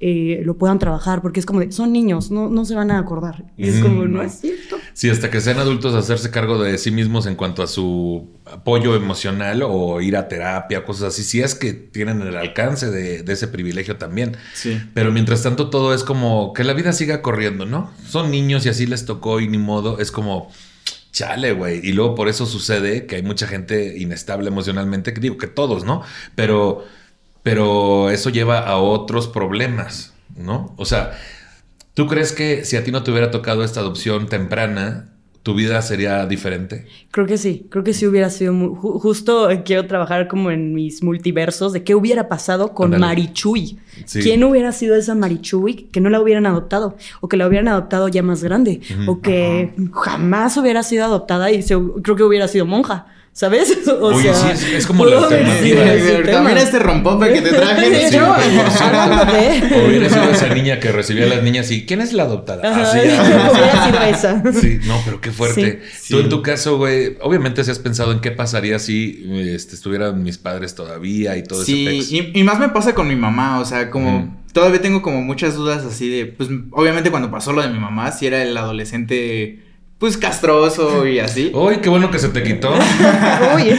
[0.00, 2.98] eh, lo puedan trabajar, porque es como de, son niños, no, no se van a
[2.98, 3.44] acordar.
[3.58, 4.22] Y es Mm, como, no no.
[4.22, 4.76] es cierto.
[4.94, 8.94] Sí, hasta que sean adultos, hacerse cargo de sí mismos en cuanto a su apoyo
[8.96, 11.22] emocional o ir a terapia, cosas así.
[11.22, 14.36] Si es que tienen el alcance de, de ese privilegio también.
[14.54, 14.80] Sí.
[14.94, 17.90] Pero mientras tanto, todo es como que la vida siga corriendo, ¿no?
[18.06, 19.98] Son niños y así les tocó y ni modo.
[19.98, 20.50] Es como.
[21.12, 21.86] Chale, güey.
[21.86, 25.84] Y luego por eso sucede que hay mucha gente inestable emocionalmente, que digo que todos,
[25.84, 26.02] ¿no?
[26.34, 26.86] Pero,
[27.42, 30.74] pero eso lleva a otros problemas, ¿no?
[30.78, 31.12] O sea,
[31.92, 35.11] ¿tú crees que si a ti no te hubiera tocado esta adopción temprana,
[35.42, 36.86] tu vida sería diferente?
[37.10, 40.72] Creo que sí, creo que sí hubiera sido muy, ju- justo quiero trabajar como en
[40.74, 43.00] mis multiversos de qué hubiera pasado con Ándale.
[43.06, 43.78] Marichuy.
[44.04, 44.20] Sí.
[44.20, 48.08] ¿Quién hubiera sido esa Marichuy que no la hubieran adoptado o que la hubieran adoptado
[48.08, 52.64] ya más grande o que jamás hubiera sido adoptada y se- creo que hubiera sido
[52.66, 53.78] monja, ¿sabes?
[53.88, 56.40] O Oye, sí, es- como la alternativa.
[56.42, 57.90] Mira este rompope que te traje.
[57.90, 58.18] De Sí, sí.
[58.18, 62.24] de- O hubiera sido esa niña que recibía a las niñas y ¿quién es la
[62.24, 62.62] adoptada?
[62.82, 64.42] Así, hubiera sido esa.
[64.60, 65.82] Sí, no, pero qué fuerte.
[65.98, 66.14] Sí.
[66.14, 66.28] Tú en Sí.
[66.30, 70.74] tu caso, güey, obviamente si has pensado en qué pasaría si este, estuvieran mis padres
[70.74, 72.12] todavía y todo Sí, ese pex.
[72.34, 74.28] y, y más me pasa con mi mamá, o sea, como Ujú.
[74.52, 78.10] todavía tengo como muchas dudas así de, pues obviamente cuando pasó lo de mi mamá,
[78.12, 79.60] si era el adolescente,
[80.02, 81.52] pues castroso y así.
[81.54, 82.72] Uy, qué bueno que se te quitó.
[83.54, 83.78] Uy.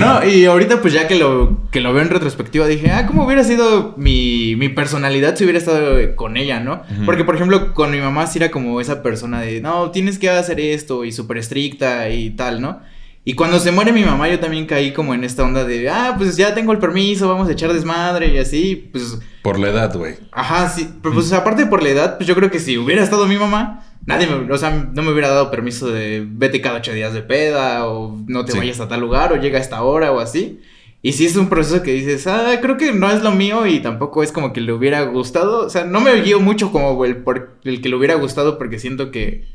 [0.00, 3.24] No, y ahorita pues ya que lo, que lo veo en retrospectiva dije, ah, ¿cómo
[3.24, 6.82] hubiera sido mi, mi personalidad si hubiera estado con ella, no?
[7.06, 10.28] Porque, por ejemplo, con mi mamá sí era como esa persona de, no, tienes que
[10.28, 12.80] hacer esto y súper estricta y tal, ¿no?
[13.24, 16.16] Y cuando se muere mi mamá yo también caí como en esta onda de, ah,
[16.18, 19.20] pues ya tengo el permiso, vamos a echar desmadre y así, pues...
[19.42, 20.16] Por la edad, güey.
[20.32, 23.28] Ajá, sí, pero pues aparte por la edad, pues yo creo que si hubiera estado
[23.28, 26.92] mi mamá, nadie me, o sea, no me hubiera dado permiso de vete cada ocho
[26.92, 28.58] días de peda, o no te Sí.
[28.58, 30.60] vayas a tal lugar, o llega a esta hora, o así.
[31.02, 33.80] Y si es un proceso que dices, ah, creo que no es lo mío y
[33.80, 35.66] tampoco es como que le hubiera gustado.
[35.66, 38.78] O sea, no me guío mucho como el, por el que le hubiera gustado porque
[38.78, 39.46] siento que,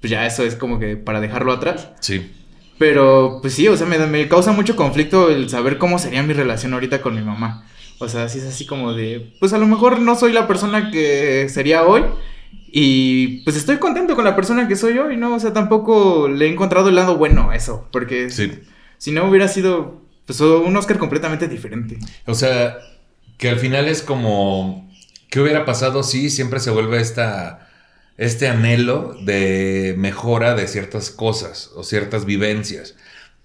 [0.00, 1.90] pues ya eso es como que para dejarlo atrás.
[2.00, 2.28] Sí.
[2.78, 6.32] Pero, pues sí, o sea, me, me causa mucho conflicto el saber cómo sería mi
[6.32, 7.66] relación ahorita con mi mamá.
[7.98, 10.90] O sea, sí es así como de, pues a lo mejor no soy la persona
[10.90, 12.02] que sería hoy.
[12.72, 15.34] Y pues estoy contento con la persona que soy hoy, ¿no?
[15.34, 17.88] O sea, tampoco le he encontrado el lado bueno a eso.
[17.90, 18.52] Porque Sí.
[18.98, 21.98] si no hubiera sido, pues un Oscar completamente diferente.
[22.26, 22.78] O sea,
[23.38, 24.88] que al final es como,
[25.30, 27.68] ¿qué hubiera pasado si siempre se vuelve esta,
[28.16, 32.94] este anhelo de mejora de ciertas cosas o ciertas vivencias?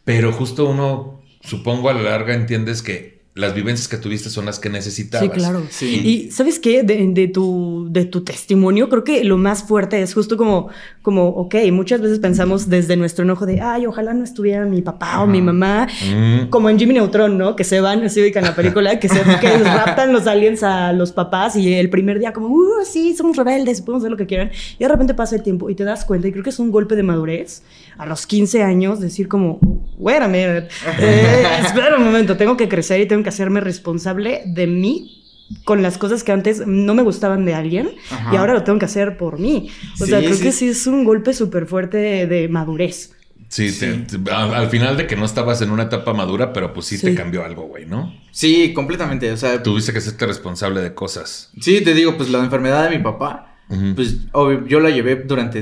[0.04, 4.60] Pero justo uno, supongo a la larga entiendes que las vivencias que tuviste son las
[4.60, 5.26] que necesitabas.
[5.26, 5.64] Sí, claro.
[5.70, 6.02] Sí.
[6.06, 6.84] Y ¿sabes qué?
[6.84, 10.70] De, de tu, de tu testimonio, creo que lo más fuerte es justo como,
[11.02, 15.22] como, ok, muchas veces pensamos desde nuestro enojo de, ay, ojalá no estuviera mi papá
[15.22, 16.48] o mi mamá, Mm.
[16.50, 17.58] como en Jimmy Neutron, ¿no?
[17.58, 21.12] Que se van, así ubican la película, que se que raptan los aliens a los
[21.12, 24.50] papás y el primer día como, uh, sí, somos rebeldes, podemos hacer lo que quieran.
[24.80, 26.72] Y de repente pasa el tiempo y te das cuenta, y creo que es un
[26.72, 27.64] golpe de madurez
[27.98, 29.60] a los 15 años, decir como,
[29.98, 30.68] wait a minute,
[31.00, 35.22] eh, espera un momento, tengo que crecer y tengo que hacerme responsable de mí
[35.64, 38.34] con las cosas que antes no me gustaban de alguien Ajá.
[38.34, 39.70] y ahora lo tengo que hacer por mí.
[40.02, 40.42] O sea, creo sí.
[40.44, 43.12] que sí es un golpe súper fuerte de, de madurez.
[43.48, 46.74] Sí, te- te- al, al final de que no estabas en una etapa madura, pero
[46.74, 48.12] pues sí, te cambió algo, güey, ¿no?
[48.32, 49.32] Sí, completamente.
[49.32, 51.52] O sea, Tuviste que hacerte responsable de cosas.
[51.62, 53.56] sí, te digo, pues la enfermedad de mi papá,
[53.96, 55.62] pues obvio, yo la llevé durante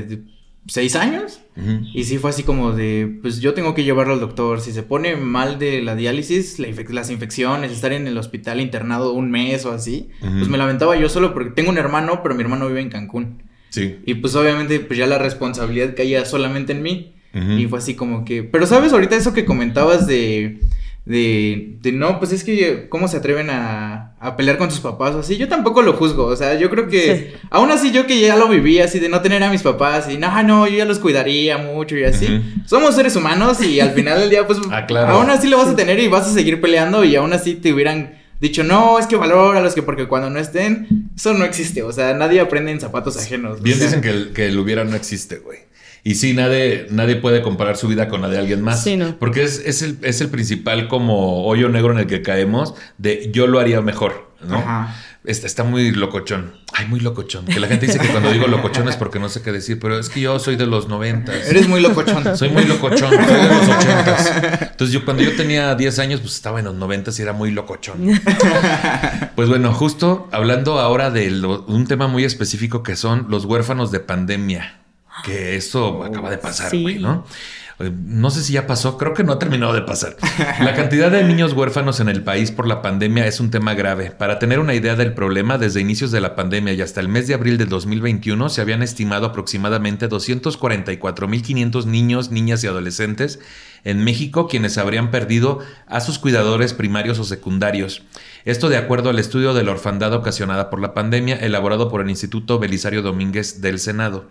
[0.66, 1.40] seis años.
[1.92, 4.60] Y sí fue así como de, pues yo tengo que llevarlo al doctor.
[4.60, 8.60] Si se pone mal de la diálisis, la infec- las infecciones, estar en el hospital
[8.60, 12.22] internado un mes o así, pues me la aventaba yo solo porque tengo un hermano,
[12.22, 13.42] pero mi hermano vive en Cancún.
[13.70, 13.98] Sí.
[14.04, 17.14] Y pues obviamente pues ya la responsabilidad caía solamente en mí.
[17.58, 18.44] Y fue así como que...
[18.44, 20.60] Pero sabes, ahorita eso que comentabas de...
[21.06, 25.14] De, de no, pues es que cómo se atreven a, a pelear con sus papás
[25.14, 27.44] o así, yo tampoco lo juzgo, o sea, yo creo que Sí.
[27.50, 30.16] aún así yo que ya lo viví así de no tener a mis papás y
[30.16, 32.42] no, no, yo ya los cuidaría mucho y así.
[32.64, 35.12] Somos seres humanos y al final del día pues Ah, claro.
[35.16, 37.74] aún así lo vas a tener y vas a seguir peleando y aún así te
[37.74, 41.92] hubieran dicho, no, es que valóralos que porque cuando no estén, eso no existe, o
[41.92, 43.60] sea, nadie aprende en zapatos ajenos.
[43.62, 43.86] Bien o sea.
[43.88, 45.58] dicen que el, que el hubiera no existe, güey.
[46.06, 48.82] Y sí, nadie, nadie puede comparar su vida con la de alguien más.
[48.84, 49.16] Sí, no.
[49.18, 53.30] Porque es, es, el, es el principal como hoyo negro en el que caemos de
[53.32, 54.58] yo lo haría mejor, ¿no?
[54.58, 54.94] Ajá.
[55.24, 56.52] Está, está muy locochón.
[56.74, 57.46] Ay, muy locochón.
[57.46, 59.98] Que la gente dice que cuando digo locochón es porque no sé qué decir, pero
[59.98, 61.48] es que yo soy de los noventas.
[61.48, 62.36] Eres muy locochón.
[62.36, 64.32] Soy muy locochón, soy de los ochentas.
[64.72, 67.50] Entonces yo cuando yo tenía 10 años, pues estaba en los noventas y era muy
[67.52, 68.20] locochón.
[69.34, 73.90] Pues bueno, justo hablando ahora de lo- un tema muy específico que son los huérfanos
[73.90, 74.80] de pandemia.
[75.22, 76.82] Que eso acaba de pasar, Sí.
[76.82, 77.24] güey, ¿no?
[77.80, 80.14] Eh, No sé si ya pasó, creo que no ha terminado de pasar.
[80.60, 84.12] La cantidad de niños huérfanos en el país por la pandemia es un tema grave.
[84.12, 87.26] Para tener una idea del problema, desde inicios de la pandemia y hasta el mes
[87.26, 93.40] de abril del 2021 se habían estimado aproximadamente 244.500 niños, niñas y adolescentes
[93.82, 98.02] en México quienes habrían perdido a sus cuidadores primarios o secundarios.
[98.44, 102.08] Esto de acuerdo al estudio de la orfandad ocasionada por la pandemia elaborado por el
[102.10, 104.30] Instituto Belisario Domínguez del Senado.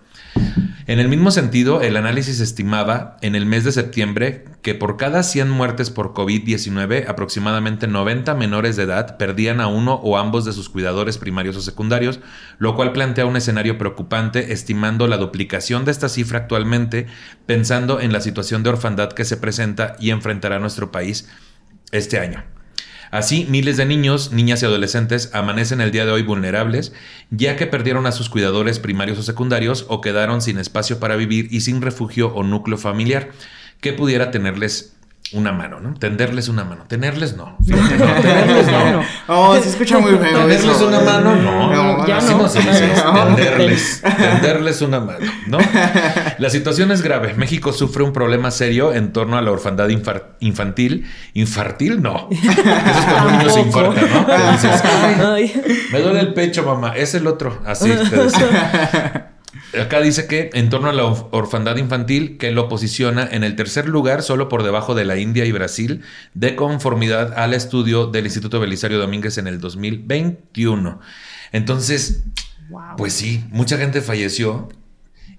[0.85, 5.23] En el mismo sentido, el análisis estimaba en el mes de septiembre que por cada
[5.23, 10.51] 100 muertes por COVID-19, aproximadamente 90 menores de edad perdían a uno o ambos de
[10.51, 12.19] sus cuidadores primarios o secundarios,
[12.57, 17.07] lo cual plantea un escenario preocupante, estimando la duplicación de esta cifra actualmente,
[17.45, 21.29] pensando en la situación de orfandad que se presenta y enfrentará nuestro país
[21.91, 22.52] este año.
[23.13, 26.93] Así, miles de niños, niñas y adolescentes amanecen el día de hoy vulnerables,
[27.29, 31.47] ya que perdieron a sus cuidadores primarios o secundarios o quedaron sin espacio para vivir
[31.51, 33.29] y sin refugio o núcleo familiar.
[33.81, 34.95] Que pudiera tenerles
[35.31, 35.95] una mano, ¿no?
[35.95, 36.83] Tenderles una mano.
[36.87, 37.57] Tenerles no.
[37.65, 39.03] Fíjate, no, tenerles no.
[39.27, 40.19] Oh, se escucha muy feo.
[40.21, 40.87] Tenderles eso.
[40.87, 42.43] una mano, no, No, ya así no.
[42.43, 42.91] no se dice,
[43.35, 45.57] tenderles, tenderles una mano, ¿no?
[46.37, 47.33] La situación es grave.
[47.35, 51.09] México sufre un problema serio en torno a la orfandad infar- infantil.
[51.33, 52.01] ¿Infartil?
[52.01, 52.29] No.
[52.29, 54.25] Eso es cuando un niño se infarta, ¿no?
[54.27, 55.63] Que dices, "Ay, Ay.
[55.91, 56.93] me duele el pecho, mamá.
[56.95, 57.59] Es el otro.
[57.65, 59.32] Así te decía.
[59.81, 63.55] Acá dice que en torno a la orf- orfandad infantil, que lo posiciona en el
[63.55, 66.01] tercer lugar, solo por debajo de la India y Brasil,
[66.33, 70.99] de conformidad al estudio del Instituto Belisario Domínguez en el 2021.
[71.51, 72.23] Entonces,
[72.69, 72.81] Wow.
[72.97, 74.69] pues sí, mucha gente falleció.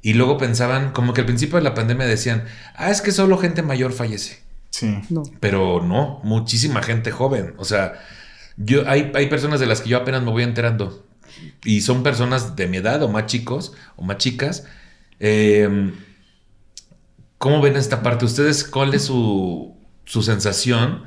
[0.03, 2.45] Y luego pensaban, como que al principio de la pandemia decían,
[2.77, 4.43] ah, es que solo gente mayor fallece.
[4.71, 4.99] Sí.
[5.09, 5.23] No.
[5.41, 7.55] Pero no, muchísima gente joven.
[7.57, 7.95] O sea,
[8.57, 11.07] yo hay, hay personas de las que yo apenas me voy enterando.
[11.65, 14.67] Y son personas de mi edad o más chicos o más chicas.
[15.21, 15.93] Eh,
[17.39, 18.25] ¿Cómo ven esta parte?
[18.25, 21.03] ¿Ustedes cuál es su, su sensación?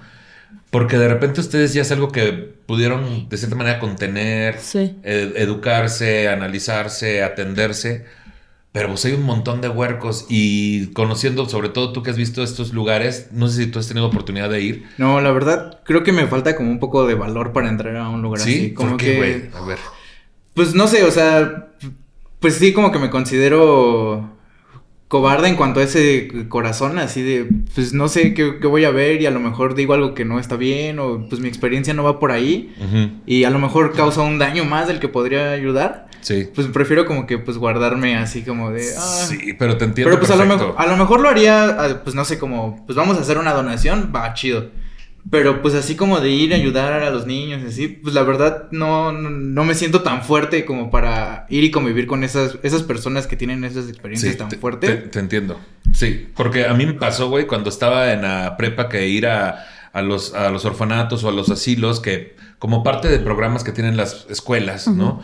[0.69, 4.95] Porque de repente ustedes ya es algo que pudieron de cierta manera contener, Sí.
[5.03, 8.05] ed- educarse, analizarse, atenderse.
[8.73, 12.43] Pero pues hay un montón de huercos y conociendo, sobre todo tú que has visto
[12.43, 14.85] estos lugares, no sé si tú has tenido oportunidad de ir.
[14.97, 18.09] No, la verdad, creo que me falta como un poco de valor para entrar a
[18.09, 18.51] un lugar ¿Sí?
[18.53, 18.73] así.
[18.73, 19.17] Como ¿Por qué, que.
[19.17, 19.49] güey?
[19.55, 19.79] A ver.
[20.57, 21.69] Pues no sé, o sea.
[22.41, 24.37] Pues sí, como que me considero
[25.07, 28.91] cobarde en cuanto a ese corazón, así de, pues no sé qué, qué voy a
[28.91, 31.93] ver y a lo mejor digo algo que no está bien o pues mi experiencia
[31.93, 32.75] no va por ahí
[33.25, 36.07] y a lo mejor causa un daño más del que podría ayudar.
[36.19, 36.49] Sí.
[36.53, 38.85] Pues prefiero como que pues guardarme así como de...
[38.97, 39.25] ah.
[39.29, 40.09] Sí, pero te entiendo.
[40.09, 42.97] Pero pues a lo, a lo mejor lo haría, ah, pues no sé, como, pues
[42.97, 44.71] vamos a hacer una donación, va chido.
[45.29, 48.67] Pero pues así como de ir a ayudar a los niños, así, pues la verdad
[48.71, 52.83] no, no, no me siento tan fuerte como para ir y convivir con esas, esas
[52.83, 54.89] personas que tienen esas experiencias Sí, tan te- fuertes.
[54.89, 55.59] Te, te entiendo.
[55.93, 59.65] Sí, porque a mí me pasó, güey, cuando estaba en la prepa que ir a,
[59.91, 63.71] a los, a los orfanatos o a los asilos, que como parte de programas que
[63.71, 65.21] tienen las escuelas, ¿no?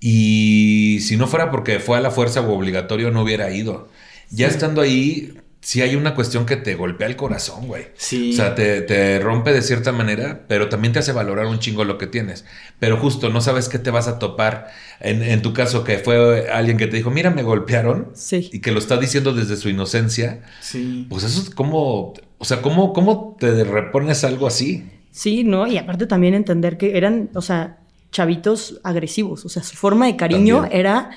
[0.00, 3.88] Y si no fuera porque fue a la fuerza o obligatorio, no hubiera ido.
[4.30, 7.86] Ya estando ahí, sí hay una cuestión que te golpea el corazón, güey.
[7.94, 8.32] Sí.
[8.32, 11.84] O sea, te, te rompe de cierta manera, pero también te hace valorar un chingo
[11.84, 12.44] lo que tienes.
[12.80, 14.70] Pero justo no sabes qué te vas a topar.
[15.00, 18.10] En, en tu caso, que fue alguien que te dijo, mira, me golpearon.
[18.14, 18.50] Sí.
[18.52, 20.42] Y que lo está diciendo desde su inocencia.
[20.60, 21.06] sí.
[21.08, 24.90] Pues eso es como, o sea, ¿cómo, cómo te repones algo así?
[25.12, 25.66] Sí, ¿no?
[25.66, 27.78] Y aparte también entender que eran, o sea,
[28.10, 29.44] chavitos agresivos.
[29.44, 30.80] O sea, su forma de cariño También.
[30.80, 31.10] era,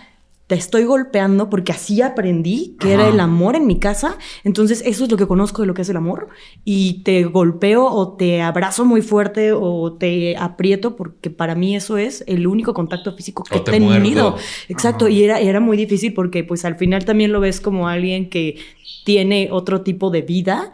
[0.48, 4.18] te estoy golpeando porque así aprendí que era el amor en mi casa.
[4.44, 6.30] Entonces, eso es lo que conozco de lo que es el amor.
[6.64, 11.98] Y te golpeo o te abrazo muy fuerte o te aprieto porque para mí eso
[11.98, 14.00] es el único contacto físico que he te tenido.
[14.00, 14.36] muerdo.
[14.70, 15.06] Exacto.
[15.06, 15.14] Ajá.
[15.14, 18.58] Y era, era muy difícil porque pues al final también lo ves como alguien que
[19.04, 20.74] tiene otro tipo de vida.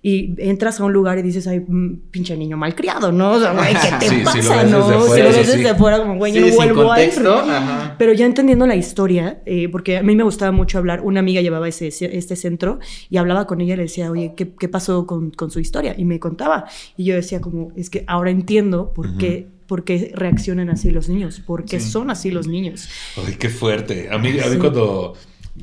[0.00, 3.32] Y entras a un lugar y dices, ay, mm, pinche niño malcriado, ¿no?
[3.32, 4.88] O sea, güey, ¿qué te Sí, si lo pasa, ves no?
[4.88, 7.12] desde si lo ves desde fuera, como, güey, yo no vuelvo a ir.
[7.98, 11.40] Pero ya entendiendo la historia, eh, porque a mí me gustaba mucho hablar, una amiga
[11.40, 12.78] llevaba ese, este centro
[13.10, 15.96] y hablaba con ella y le decía, oye, ¿qué, qué pasó con, con su historia?
[15.98, 16.66] Y me contaba.
[16.96, 19.48] Y yo decía como, es que ahora entiendo por qué...
[19.68, 21.40] ¿Por qué reaccionan así los niños?
[21.46, 21.90] ¿Por qué Sí.
[21.90, 22.88] son así los niños?
[23.18, 24.08] Ay, qué fuerte.
[24.10, 24.56] A mí, a mí Sí.
[24.58, 25.12] cuando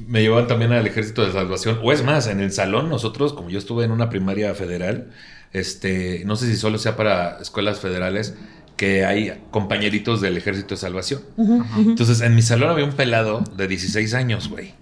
[0.08, 3.50] me llevaban también al ejército de salvación, o es más, en el salón nosotros, como
[3.50, 5.12] yo estuve en una primaria federal,
[5.54, 8.36] este, no sé si solo sea para escuelas federales,
[8.78, 11.22] que hay compañeritos del ejército de salvación.
[11.78, 14.74] Entonces, en mi salón había un pelado de 16 años, güey.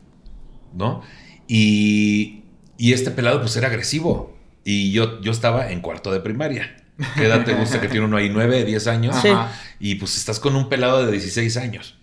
[0.73, 1.03] ¿No?
[1.47, 2.43] Y,
[2.77, 4.35] y este pelado, pues era agresivo.
[4.63, 6.75] Y yo, yo estaba en cuarto de primaria.
[7.15, 8.29] ¿Qué edad te gusta que tiene uno ahí?
[8.29, 9.15] ¿9, 10 años?
[9.21, 9.27] Sí.
[9.27, 9.51] Ajá.
[9.79, 11.97] Y pues estás con un pelado de 16 años.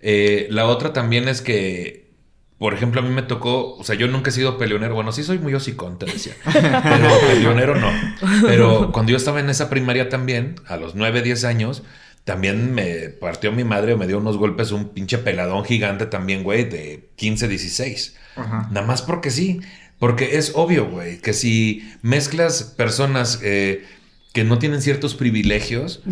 [0.00, 2.09] Eh, la otra también es que,
[2.60, 4.94] por ejemplo, a mí me tocó, o sea, yo nunca he sido peleonero.
[4.94, 6.34] Bueno, sí soy muy hocicón, te decía.
[6.44, 7.88] Pero peleonero no.
[8.42, 11.82] Pero cuando yo estaba en esa primaria también, a los 9, 10 años,
[12.24, 16.42] también me partió mi madre o me dio unos golpes un pinche peladón gigante también,
[16.42, 18.16] güey, de 15, 16.
[18.36, 18.68] Ajá.
[18.70, 19.62] Nada más porque sí.
[19.98, 23.86] Porque es obvio, güey, que si mezclas personas eh,
[24.34, 26.02] que no tienen ciertos privilegios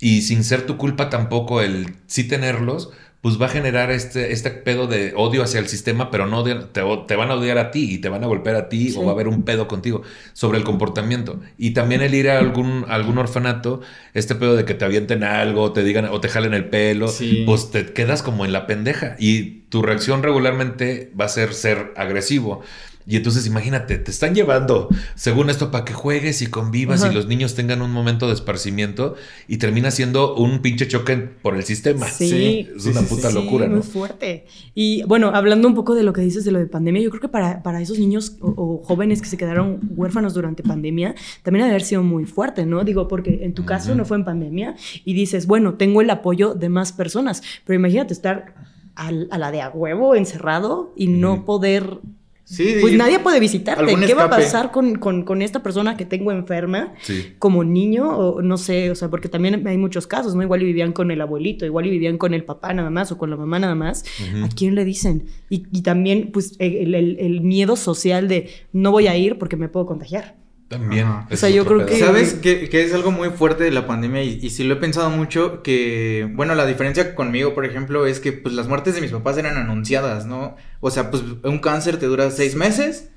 [0.00, 2.90] y sin ser tu culpa tampoco el sí tenerlos,
[3.24, 6.56] pues va a generar este, este pedo de odio hacia el sistema, pero no de-
[6.56, 8.98] te, te van a odiar a ti y te van a golpear a ti Sí.
[8.98, 10.02] o va a haber un pedo contigo
[10.34, 11.40] sobre el comportamiento.
[11.56, 13.80] Y también el ir a algún, algún orfanato,
[14.12, 17.44] este pedo de que te avienten algo, te digan o te jalen el pelo, Sí.
[17.46, 21.94] pues te quedas como en la pendeja y tu reacción regularmente va a ser ser
[21.96, 22.60] agresivo.
[23.06, 27.12] Y entonces imagínate, te están llevando, según esto, para que juegues y convivas Ajá.
[27.12, 29.14] y los niños tengan un momento de esparcimiento
[29.46, 32.06] y termina siendo un pinche choque por el sistema.
[32.06, 32.28] Sí.
[32.28, 33.34] Sí, Es una sí, puta sí.
[33.34, 33.82] locura, muy ¿no?
[33.82, 34.46] fuerte.
[34.74, 37.20] Y bueno, hablando un poco de lo que dices de lo de pandemia, yo creo
[37.20, 41.64] que para, para esos niños o, o jóvenes que se quedaron huérfanos durante pandemia, también
[41.64, 42.84] ha de haber sido muy fuerte, ¿no?
[42.84, 46.54] Digo, porque en tu caso no fue en pandemia y dices, bueno, tengo el apoyo
[46.54, 48.54] de más personas, pero imagínate estar
[48.94, 51.98] al- a, la de a huevo encerrado y no poder...
[52.44, 53.84] Sí, Pues nadie puede visitarte.
[54.06, 56.92] ¿Qué va a pasar con, con- con esta persona que tengo enferma?
[57.00, 57.32] Sí.
[57.38, 60.42] como niño, o no sé, o sea, porque también hay muchos casos, ¿no?
[60.42, 63.18] Igual y vivían con el abuelito, igual y vivían con el papá nada más o
[63.18, 64.04] con la mamá nada más.
[64.42, 65.24] ¿A quién le dicen?
[65.48, 69.56] Y, y también, pues, el, el- el miedo social de no voy a ir porque
[69.56, 70.36] me puedo contagiar.
[70.68, 71.06] También.
[71.06, 71.28] Ajá.
[71.30, 71.88] O sea, yo creo pedo.
[71.88, 74.22] que- ¿Sabes que, que es algo muy fuerte de la pandemia?
[74.22, 78.18] Y, y sí lo he pensado mucho, que, bueno, la diferencia conmigo, por ejemplo, es
[78.20, 80.56] que pues las muertes de mis papás eran anunciadas, ¿no?
[80.80, 83.10] O sea, pues un cáncer te dura seis meses.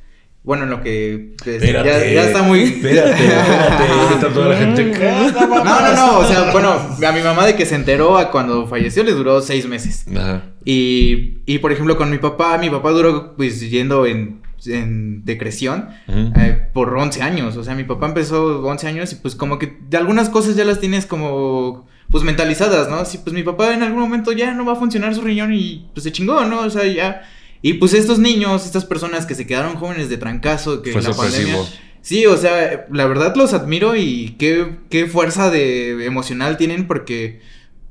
[0.44, 2.14] Bueno, en lo que pues, ya, Espérate.
[2.14, 2.62] ya está muy...
[2.64, 4.34] Espérate, espérate.
[4.34, 4.94] Toda la gente.
[5.38, 8.66] No, no, no, o sea, bueno, a mi mamá de que se enteró a cuando
[8.68, 10.06] falleció le duró seis meses.
[10.16, 10.44] Ajá.
[10.64, 15.90] Y, y por ejemplo, con mi papá, mi papá duró pues yendo en, en decreción
[16.08, 17.58] eh, por 11 años.
[17.58, 20.66] O sea, mi papá empezó 11 años y pues como que de algunas cosas ya
[20.66, 23.04] las tienes como pues mentalizadas, ¿no?
[23.06, 25.88] Sí, pues mi papá en algún momento ya no va a funcionar su riñón y
[25.94, 26.62] pues se chingó, ¿no?
[26.62, 27.24] O sea, ya...
[27.62, 31.10] Y pues estos niños, estas personas que se quedaron jóvenes de trancazo, que Fue la
[31.12, 31.56] pandemia...
[31.56, 31.88] sorpresivo.
[32.08, 37.42] Sí, o sea, la verdad los admiro y qué, qué fuerza de emocional tienen porque,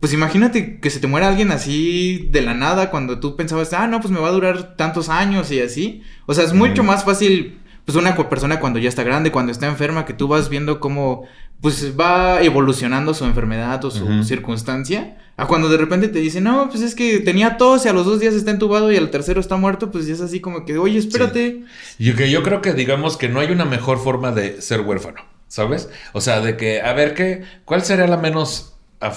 [0.07, 3.89] pues imagínate que se te muera alguien así de la nada cuando tú pensabas, ah,
[3.89, 6.05] no, pues me va a durar tantos años y así.
[6.27, 9.67] O sea, es mucho más fácil, pues una persona cuando ya está grande, cuando está
[9.67, 11.25] enferma, que tú vas viendo cómo,
[11.61, 15.19] pues va evolucionando su enfermedad o su circunstancia.
[15.37, 18.07] A cuando de repente te dicen, no, pues es que tenía tos y a los
[18.07, 20.79] dos días está entubado y al tercero está muerto, pues ya es así como que,
[20.79, 21.65] oye, espérate.
[21.99, 25.23] Y que yo creo que digamos que no hay una mejor forma de ser huérfano.
[25.49, 25.89] ¿sabes?
[26.13, 28.76] O sea, de que, a ver, ¿qué, ¿cuál sería la menos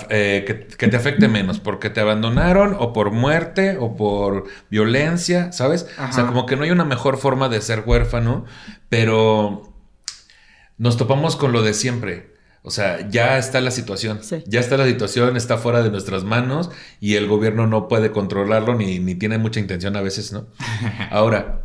[0.09, 1.59] eh, que, que, te afecte menos?
[1.59, 5.51] ¿Porque te abandonaron o por muerte o por violencia?
[5.51, 5.87] ¿Sabes?
[6.09, 8.45] O sea, como que no hay una mejor forma de ser huérfano,
[8.89, 9.73] pero
[10.77, 12.33] nos topamos con lo de siempre.
[12.61, 14.19] O sea, ya está la situación.
[14.45, 18.75] Ya está la situación, está fuera de nuestras manos y el gobierno no puede controlarlo
[18.75, 20.47] ni, ni tiene mucha intención a veces, ¿no?
[21.09, 21.61] Ahora,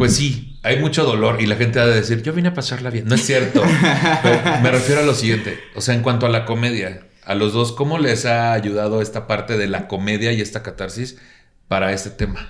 [0.00, 2.88] pues sí, hay mucho dolor y la gente ha de decir, yo vine a pasarla
[2.88, 3.04] bien.
[3.04, 3.62] No es cierto.
[4.62, 5.58] me refiero a lo siguiente.
[5.74, 9.26] O sea, en cuanto a la comedia, a los dos, ¿cómo les ha ayudado esta
[9.26, 11.18] parte de la comedia y esta catarsis
[11.68, 12.48] para este tema?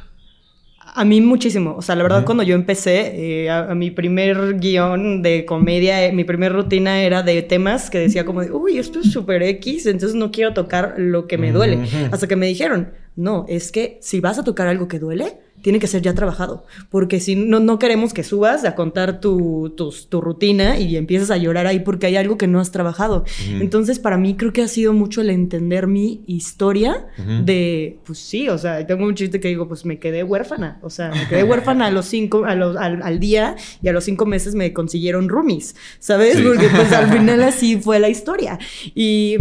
[0.95, 1.75] A mí muchísimo.
[1.77, 6.13] O sea, la verdad, cuando yo empecé, eh, a, mi primer guion de comedia, eh,
[6.13, 9.87] mi primera rutina era de temas que decía como de, uy, esto es súper X,
[9.87, 11.81] entonces no quiero tocar lo que me duele.
[12.13, 15.79] Hasta que me dijeron, no, es que si vas a tocar algo que duele, tiene
[15.79, 20.21] que ser ya trabajado, porque si no, no queremos que subas a contar tu, tu,
[20.21, 23.25] rutina y empieces a llorar ahí porque hay algo que no has trabajado.
[23.61, 27.07] Entonces, para mí creo que ha sido mucho el entender mi historia
[27.45, 30.91] de, pues sí, o sea, tengo un chiste que digo, pues me quedé huérfana, o
[30.91, 34.27] sea, me quedé huérfana a los cinco, a los, al, día y a los cinco
[34.27, 36.41] meses me consiguieron roomies, ¿sabes?
[36.41, 38.59] Porque pues al final así fue la historia.
[38.95, 39.37] Y,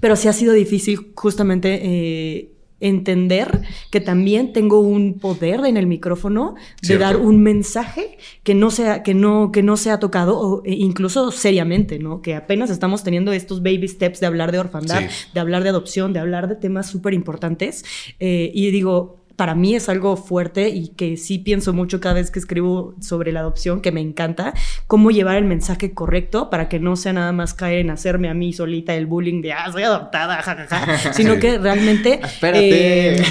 [0.00, 1.80] pero sí ha sido difícil justamente...
[1.82, 8.54] Eh, entender que también tengo un poder en el micrófono de dar un mensaje que
[8.54, 12.20] no sea que no que no se ha tocado o e incluso seriamente, ¿no?
[12.20, 16.12] Que apenas estamos teniendo estos baby steps de hablar de orfandad, de hablar de adopción,
[16.12, 17.84] de hablar de temas súper importantes
[18.20, 22.30] eh, y digo para mí es algo fuerte y que sí pienso mucho cada vez
[22.30, 24.54] que escribo sobre la adopción, que me encanta,
[24.86, 28.34] cómo llevar el mensaje correcto para que no sea nada más caer en hacerme a
[28.34, 32.20] mí solita el bullying de, ah, soy adoptada, jajaja, sino que realmente...
[32.22, 33.16] Espérate.
[33.16, 33.22] Eh,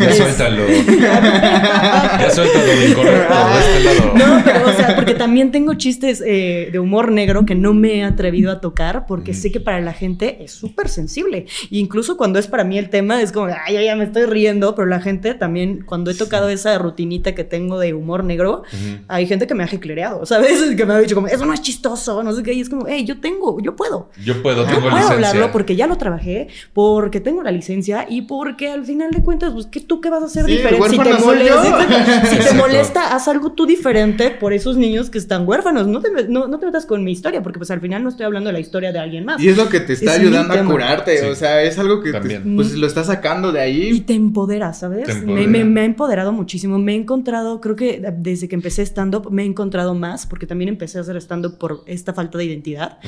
[0.00, 0.66] ya suéltalo.
[1.00, 4.12] ya suéltalo de incorrecto de este lado.
[4.16, 7.98] No, pero o sea, porque también tengo chistes eh, de humor negro que no me
[7.98, 11.46] he atrevido a tocar porque sé que para la gente es súper sensible.
[11.70, 14.74] E incluso cuando es para mí el tema es como, ay, ya me estoy riendo,
[14.74, 18.62] pero la gente también también cuando he tocado esa rutinita que tengo de humor negro,
[19.08, 20.62] hay gente que me ha jiclereado, ¿sabes?
[20.76, 22.86] Que me ha dicho como, eso no es chistoso, no sé qué, y es como,
[22.86, 24.10] hey, yo tengo, yo puedo.
[24.24, 28.22] Yo puedo, tengo yo puedo hablarlo porque ya lo trabajé, porque tengo la licencia y
[28.22, 30.88] porque al final de cuentas, pues, ¿qué, ¿tú qué vas a hacer diferente?
[30.88, 35.48] Si te, molesta, si te molesta, haz algo tú diferente por esos niños que están
[35.48, 35.88] huérfanos.
[35.88, 38.26] No te, no, no te metas con mi historia, porque pues al final no estoy
[38.26, 39.42] hablando de la historia de alguien más.
[39.42, 42.72] Y es lo que te está ayudando a curarte, o sea, es algo que pues
[42.72, 43.90] lo está sacando de ahí.
[43.90, 45.08] Y te empodera, ¿sabes?
[45.46, 46.78] Me, ha empoderado muchísimo.
[46.78, 50.68] Me he encontrado, creo que desde que empecé stand-up, me he encontrado más, porque también
[50.68, 52.98] empecé a hacer stand-up por esta falta de identidad,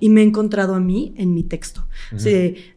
[0.00, 1.86] y me he encontrado a mí en mi texto.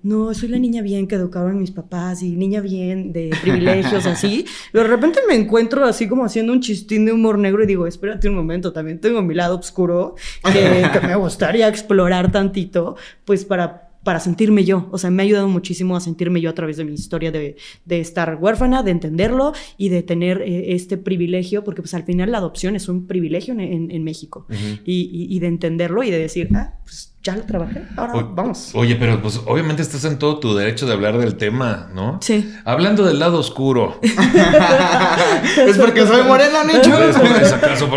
[0.03, 4.45] no, soy la niña bien que educaban mis papás y niña bien de privilegios, así.
[4.71, 7.87] Pero de repente me encuentro así como haciendo un chistín de humor negro y digo,
[7.87, 13.85] espérate un momento, también tengo mi lado oscuro que me gustaría explorar tantito, pues para
[14.05, 14.87] para sentirme yo.
[14.91, 17.57] O sea, me ha ayudado muchísimo a sentirme yo a través de mi historia de,
[17.85, 22.31] de estar huérfana, de entenderlo y de tener eh, este privilegio, porque pues al final
[22.31, 24.45] la adopción es un privilegio en, en, México.
[24.85, 28.69] y, y, de entenderlo y de decir, ah, pues ya lo trabajé, ahora vamos.
[28.75, 32.19] Oye, pero pues obviamente estás en todo tu derecho de hablar del tema, ¿no?
[32.21, 32.53] Sí.
[32.63, 33.99] Hablando del lado oscuro.
[34.03, 36.95] es porque soy moreno, nicho.
[36.95, 37.89] Es por eso acaso,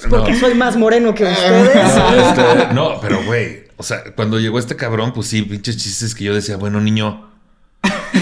[0.10, 1.76] porque soy más moreno que ustedes.
[1.76, 6.24] Este, no, pero güey, o sea, cuando llegó este cabrón, pues sí, pinches chistes que
[6.24, 7.30] yo decía, bueno, niño.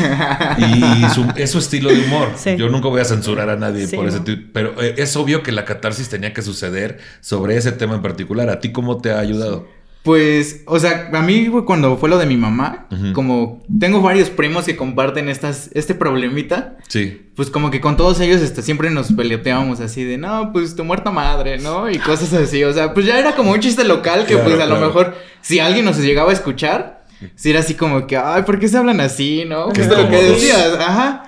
[0.59, 2.29] y, es su estilo de humor.
[2.57, 4.51] Yo nunca voy a censurar a nadie por ese tipo.
[4.53, 8.51] Pero eh, es obvio que la catarsis tenía que suceder sobre ese tema en particular.
[8.51, 9.67] ¿A ti cómo te ha ayudado?
[10.03, 14.65] Pues, o sea, a mí cuando fue lo de mi mamá, como tengo varios primos
[14.65, 16.79] que comparten estas, este problemita.
[16.89, 17.31] Sí.
[17.35, 20.85] Pues como que con todos ellos este, siempre nos peleoteábamos así de, no, pues tu
[20.85, 21.91] muerta madre, ¿no?
[21.91, 22.65] Y cosas así.
[22.65, 25.59] O sea, pues ya era como un chiste local que pues a lo mejor si
[25.59, 29.01] alguien nos llegaba a escuchar, si era así como que, ay, ¿por qué se hablan
[29.01, 29.69] así, no?
[29.71, 30.75] ¿Qué es lo que decías?
[30.79, 31.25] Ajá.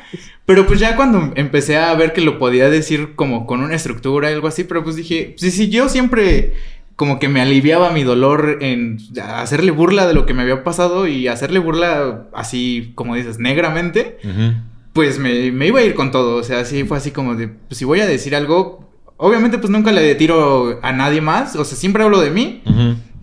[0.46, 4.28] Pero pues ya cuando empecé a ver que lo podía decir como con una estructura,
[4.28, 6.54] algo así, pero pues dije, sí, sí, yo siempre
[7.00, 11.06] como que me aliviaba mi dolor en hacerle burla de lo que me había pasado
[11.06, 14.18] y hacerle burla así, como dices, negramente,
[14.92, 16.36] pues me, iba a ir con todo.
[16.36, 19.70] O sea, sí fue así como de, pues si voy a decir algo, obviamente pues
[19.70, 22.62] nunca le tiro a nadie más, o sea, siempre hablo de mí.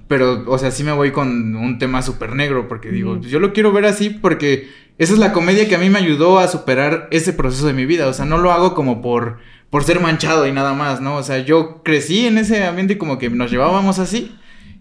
[0.07, 3.39] Pero, o sea, sí me voy con un tema súper negro, porque digo, pues yo
[3.39, 6.47] lo quiero ver así porque esa es la comedia que a mí me ayudó a
[6.47, 8.07] superar ese proceso de mi vida.
[8.07, 9.37] O sea, no lo hago como por
[9.69, 11.15] por ser manchado y nada más, ¿no?
[11.15, 14.36] O sea, yo crecí en ese ambiente como que nos llevábamos así.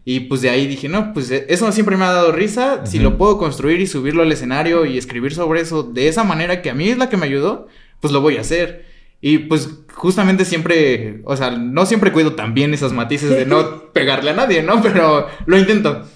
[0.05, 2.87] Y pues de ahí dije, no, pues eh, eso siempre me ha dado risa.
[2.87, 6.63] Si lo puedo construir y subirlo al escenario y escribir sobre eso de esa manera
[6.63, 7.67] que a mí es la que me ayudó,
[8.01, 8.87] pues lo voy a hacer.
[9.21, 14.31] Y pues justamente siempre, o sea, no siempre cuido también esos matices de no pegarle
[14.31, 14.81] a nadie, ¿no?
[14.81, 16.07] Pero lo intento.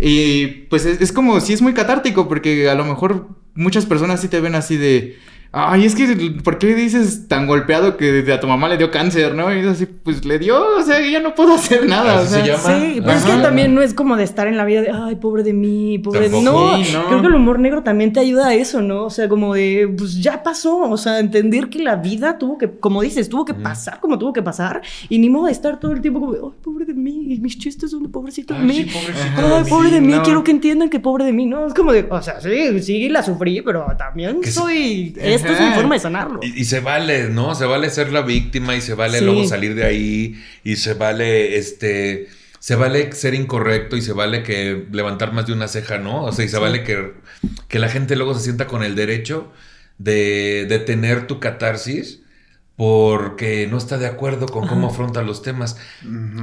[0.00, 4.20] Y pues es, es como, sí es muy catártico porque a lo mejor muchas personas
[4.20, 5.18] sí te ven así de...
[5.54, 6.06] Ay, es que,
[6.42, 9.54] ¿por qué dices tan golpeado que a tu mamá le dio cáncer, no?
[9.54, 12.20] Y es así, pues le dio, o sea, ya no puedo hacer nada.
[12.20, 12.80] Así o sea, se llama.
[12.80, 15.16] Sí, pero es que también no es como de estar en la vida de, ay,
[15.16, 16.40] pobre de mí, pobre de mí.
[16.40, 17.04] No, Sí, no.
[17.06, 19.04] creo que el humor negro también te ayuda a eso, ¿no?
[19.04, 22.70] O sea, como de, pues ya pasó, o sea, entender que la vida tuvo que,
[22.70, 25.92] como dices, tuvo que pasar como tuvo que pasar y ni modo de estar todo
[25.92, 28.60] el tiempo como, de, ay, pobre de mí, y mis chistes son de pobrecito de
[28.60, 28.74] Ay, mí.
[28.74, 30.22] sí, pobrecito Ay, de pobre mí, de mí, no.
[30.22, 31.66] quiero que entiendan que pobre de mí, ¿no?
[31.66, 35.14] Es como de, o sea, sí, sí, la sufrí, pero también Que soy,
[35.50, 36.40] esto es mi forma de sanarlo.
[36.42, 37.54] Y, y se vale, ¿no?
[37.54, 39.24] Se vale ser la víctima y se vale Sí.
[39.24, 42.28] luego salir de ahí y se vale, este,
[42.58, 46.24] se vale ser incorrecto y se vale que levantar más de una ceja, ¿no?
[46.24, 47.12] O sea, y se vale que,
[47.68, 49.52] que la gente luego se sienta con el derecho
[49.98, 52.21] de, de tener tu catarsis
[52.82, 55.76] porque no está de acuerdo con cómo afronta los temas.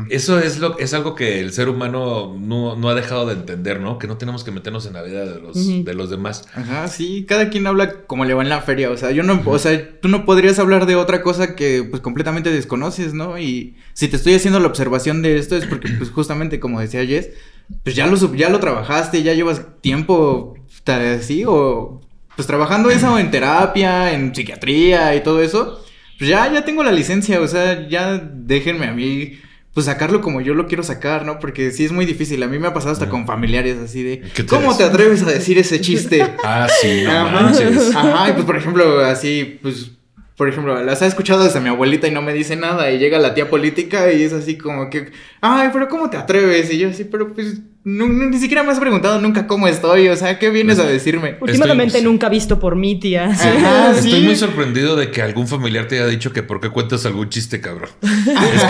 [0.09, 3.81] Eso es lo es algo que el ser humano no, no ha dejado de entender,
[3.81, 3.99] ¿no?
[3.99, 6.47] Que no tenemos que meternos en la vida de los, de los demás.
[6.55, 9.41] Ajá, sí, cada quien habla como le va en la feria, o sea, yo no,
[9.45, 13.37] o sea, tú no podrías hablar de otra cosa que pues completamente desconoces, ¿no?
[13.37, 17.05] Y si te estoy haciendo la observación de esto es porque pues justamente como decía
[17.05, 17.31] Jess,
[17.83, 21.99] pues ya lo ya lo trabajaste, ya llevas tiempo así o
[22.37, 25.83] pues trabajando eso en terapia, en psiquiatría y todo eso,
[26.19, 29.39] pues ya ya tengo la licencia, o sea, ya déjenme a mí
[29.73, 31.39] pues sacarlo como yo lo quiero sacar, ¿no?
[31.39, 32.41] Porque sí es muy difícil.
[32.43, 35.21] A mí me ha pasado hasta con familiares así de, ¿Qué te ¿cómo te atreves
[35.23, 36.25] a decir ese chiste?
[36.43, 37.31] Ah, sí, no Ajá.
[37.41, 37.95] manches.
[37.95, 39.91] Ajá, y pues por ejemplo, así, pues,
[40.35, 42.91] por ejemplo, las ha escuchado desde mi abuelita y no me dice nada.
[42.91, 45.11] Y llega la tía política y es así como que,
[45.41, 46.71] ay, pero ¿cómo te atreves?
[46.73, 50.07] Y yo así, pero pues, no- no- ni siquiera me has preguntado nunca cómo estoy.
[50.09, 51.37] O sea, ¿qué vienes a decirme?
[51.41, 53.33] Últimamente Estoy- nunca visto por mi tía.
[53.35, 53.47] sí.
[53.47, 57.05] Ajá, Estoy muy sorprendido de que algún familiar te haya dicho que por qué cuentas
[57.05, 57.89] algún chiste, cabrón.
[58.01, 58.63] es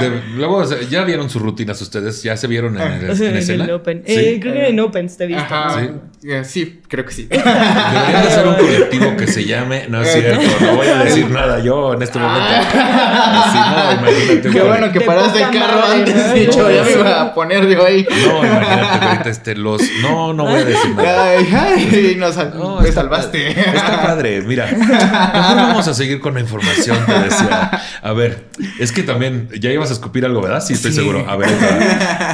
[0.00, 3.22] de- luego o sea, ya vieron sus rutinas ustedes, ya se vieron en, el, en
[3.22, 3.64] en escena.
[3.64, 4.02] el Open.
[4.06, 4.12] Sí.
[4.14, 5.42] Eh, creo que en Opens te he visto.
[5.42, 5.80] Ajá,
[6.20, 6.28] Sí.
[6.28, 7.26] eh, sí, creo que sí.
[7.30, 11.30] Deberían de ser un colectivo que se llame, no es cierto, no voy a decir
[11.30, 12.44] nada yo en este momento.
[12.74, 14.50] Así, no, imagínate.
[14.50, 16.32] Qué bueno que De paraste el carro madre, antes, ¿no?
[16.34, 18.06] dicho, ya me iba a poner yo ahí.
[18.26, 19.82] No, imagínate que ahorita este, los.
[20.02, 21.30] No, no voy a decir nada.
[21.30, 23.54] Ay, ay, nos sal- No, me está salvaste.
[23.54, 23.70] padre.
[23.76, 24.66] Está padre, mira.
[24.66, 27.70] Mejor vamos a seguir con la información, te decía.
[28.02, 28.48] A ver,
[28.78, 30.62] es que también ya ibas a escupir algo, ¿verdad?
[30.62, 30.98] Sí, estoy Sí.
[30.98, 31.24] seguro.
[31.28, 31.48] A ver.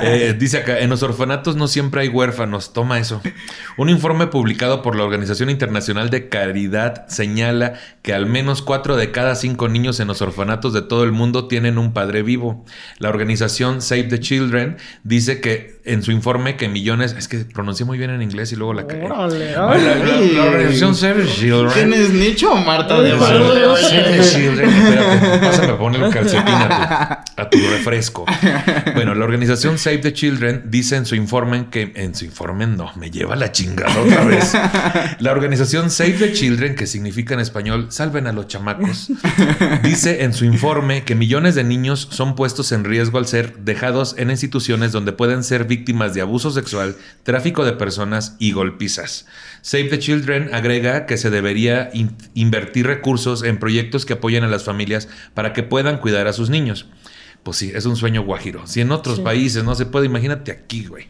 [0.03, 2.73] Eh, dice acá, en los orfanatos no siempre hay huérfanos.
[2.73, 3.21] Toma eso.
[3.77, 9.11] Un informe publicado por la Organización Internacional de Caridad señala que al menos cuatro de
[9.11, 12.65] cada cinco niños en los orfanatos de todo el mundo tienen un padre vivo.
[12.99, 17.87] La organización Save the Children dice que en su informe que millones, es que pronuncié
[17.87, 19.05] muy bien en inglés y luego la cagué.
[19.05, 20.33] Órale, órale.
[20.33, 21.73] La, organización Save the Children.
[21.73, 23.77] ¿Tienes nicho o Marta de Baile?
[23.81, 24.69] Save the Children.
[24.69, 28.27] Espérate, pásame a ponerle un calcetín a tu, a tu refresco.
[28.95, 31.93] Bueno, la organización Save the Children dice en su informe que.
[31.95, 34.55] En su informe no, me lleva la chingada otra vez.
[35.21, 39.11] La organización Save the Children, que significa en español salven a los chamacos,
[39.83, 44.17] dice en su informe que millones de niños son puestos en riesgo al ser dejados
[44.19, 45.76] en instituciones donde pueden ser víctimas
[46.15, 49.27] de abuso sexual, tráfico de personas y golpizas.
[49.63, 54.49] Save the Children agrega que se debería in- invertir recursos en proyectos que apoyen a
[54.49, 56.87] las familias para que puedan cuidar a sus niños.
[57.47, 58.67] Pues sí, es un sueño guajiro.
[58.67, 59.23] Si en otros Sí.
[59.23, 61.07] países no se puede, imagínate aquí, güey.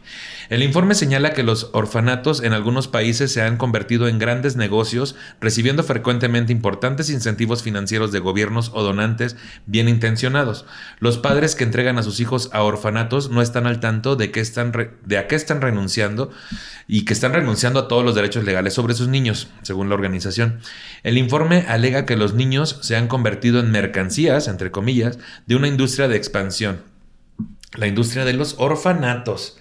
[0.49, 5.15] El informe señala que los orfanatos en algunos países se han convertido en grandes negocios,
[5.41, 9.35] recibiendo frecuentemente importantes incentivos financieros de gobiernos o donantes
[9.65, 10.65] bien intencionados.
[10.99, 14.39] Los padres que entregan a sus hijos a orfanatos no están al tanto de, que
[14.39, 14.71] están
[15.03, 16.29] de a qué están renunciando
[16.87, 20.59] y que están renunciando a todos los derechos legales sobre sus niños, según la organización.
[21.01, 25.17] El informe alega que los niños se han convertido en mercancías, entre comillas,
[25.47, 26.81] de una industria de expansión.
[27.75, 29.57] La industria de los orfanatos.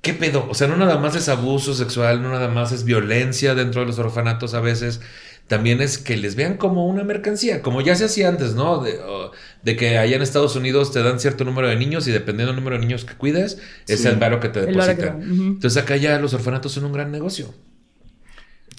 [0.00, 0.46] ¿Qué pedo?
[0.50, 3.86] O sea, no nada más es abuso sexual, no nada más es violencia dentro de
[3.86, 5.00] los orfanatos a veces.
[5.46, 8.82] También es que les vean como una mercancía, como ya se hacía antes, ¿no?
[8.82, 12.56] De, que allá en Estados Unidos te dan cierto número de niños y dependiendo del
[12.56, 15.22] número de niños que cuides, es el varo que te que depositan.
[15.22, 17.54] Entonces acá ya los orfanatos son un gran negocio.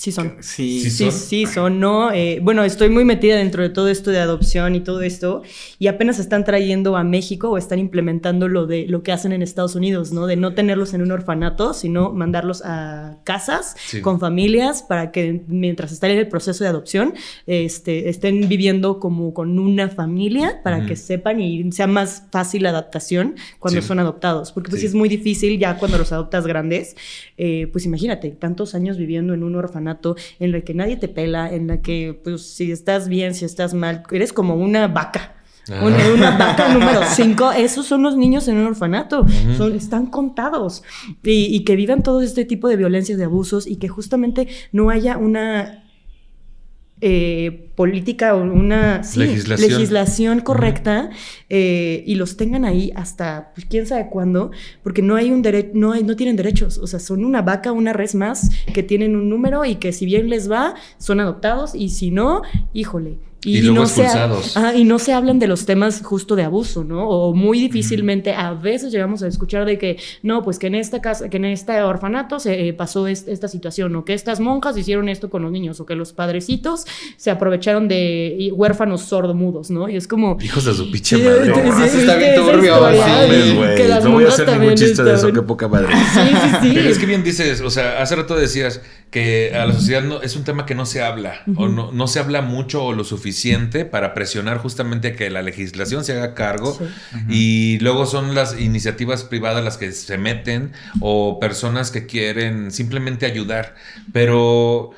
[0.03, 0.33] Sí son.
[0.41, 0.81] Sí.
[0.81, 1.11] Sí, Sí, son.
[1.13, 2.11] sí, son, ¿no?
[2.11, 5.43] Eh, bueno, estoy muy metida dentro de todo esto de adopción y todo esto,
[5.79, 9.41] y apenas están trayendo a México o están implementando lo de lo que hacen en
[9.41, 10.27] Estados Unidos, ¿no?
[10.27, 14.01] De no tenerlos en un orfanato, sino mandarlos a casas Sí.
[14.01, 17.13] con familias para que mientras están en el proceso de adopción,
[17.47, 20.87] este, estén viviendo como con una familia para Ujú.
[20.87, 23.87] que sepan y sea más fácil la adaptación cuando Sí.
[23.87, 24.87] son adoptados, porque pues Sí.
[24.87, 26.97] es muy difícil ya cuando los adoptas grandes,
[27.37, 31.07] eh, pues imagínate, tantos años viviendo en un orfanato orfanato en la que nadie te
[31.07, 35.35] pela, en la que, pues, si estás bien, si estás mal, eres como una vaca.
[35.69, 39.25] Una, una vaca número 5, esos son los niños en un orfanato,
[39.57, 40.83] son, están contados.
[41.23, 44.89] Y, y que vivan todo este tipo de violencias, de abusos y que justamente no
[44.89, 45.82] haya una
[47.05, 49.69] eh, política o una sí, Legislación.
[49.69, 51.09] legislación correcta
[51.49, 54.51] eh, y los tengan ahí hasta pues, quién sabe cuándo,
[54.83, 57.73] porque no hay un derecho, no, hay, no tienen derechos, o sea, son una vaca,
[57.73, 61.75] una res más que tienen un número y que si bien les va, son adoptados
[61.75, 62.41] y si no,
[62.71, 63.17] híjole.
[63.45, 64.07] Y luego no se
[64.75, 67.07] y no se hablan de los temas justo de abuso, ¿no?
[67.07, 71.01] O muy difícilmente, a veces llegamos a escuchar de que, no, pues que en esta
[71.01, 74.77] casa, que en este orfanato se eh, pasó es- esta situación, o que estas monjas
[74.77, 76.85] hicieron esto con los niños, o que los padrecitos
[77.17, 79.89] se aprovecharon de huérfanos sordomudos, ¿no?
[79.89, 80.37] Y es como...
[80.41, 81.47] Hijos de su pinche madre.
[81.49, 82.75] No, sí, eso está bien ¿viste esa turbio,
[84.03, 85.93] No voy a monjas hacer ningún también chiste de eso, qué poca madre.
[86.13, 86.71] Sí, sí, sí.
[86.73, 88.81] Pero es que bien dices, o sea, hace rato decías
[89.13, 92.07] que a la sociedad no, es un tema que no se habla, o no, no
[92.07, 96.33] se habla mucho o lo suficiente para presionar justamente a que la legislación se haga
[96.33, 96.75] cargo.
[96.75, 96.85] Sí.
[97.29, 103.27] Y luego son las iniciativas privadas las que se meten o personas que quieren simplemente
[103.27, 103.75] ayudar.
[104.11, 104.89] Pero.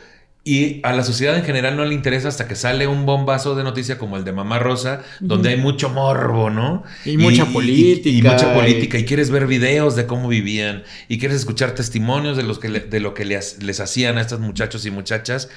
[0.47, 3.63] Y a la sociedad en general no le interesa hasta que sale un bombazo de
[3.63, 6.83] noticia como el de Mamá Rosa, donde hay mucho morbo, ¿no?
[7.03, 8.99] Y mucha Y, política, mucha y- política.
[8.99, 10.83] Y quieres ver videos de cómo vivían.
[11.07, 14.21] Y quieres escuchar testimonios de, los que le- de lo que les, les hacían a
[14.21, 15.49] estos muchachos y muchachas.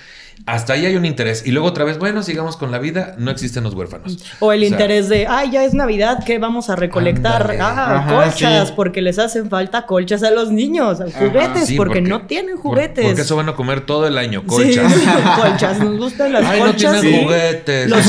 [0.46, 1.46] Hasta ahí hay un interés.
[1.46, 3.14] Y luego otra vez, bueno, sigamos con la vida.
[3.18, 4.18] No existen los huérfanos.
[4.40, 7.42] O el sea, interés de, ay, ya es Navidad, ¿qué vamos a recolectar?
[7.42, 7.60] Ándale.
[7.60, 8.74] Ah, Ajá, colchas, sí.
[8.76, 13.04] porque les hacen falta colchas a los niños, juguetes, Sí, porque, no tienen por- juguetes.
[13.04, 14.94] Porque eso van a comer todo el año, Sí, colchas.
[15.40, 17.00] colchas, nos gustan las Ay, no colchas.
[17.00, 17.90] tienen y juguetes.
[17.90, 18.06] Los,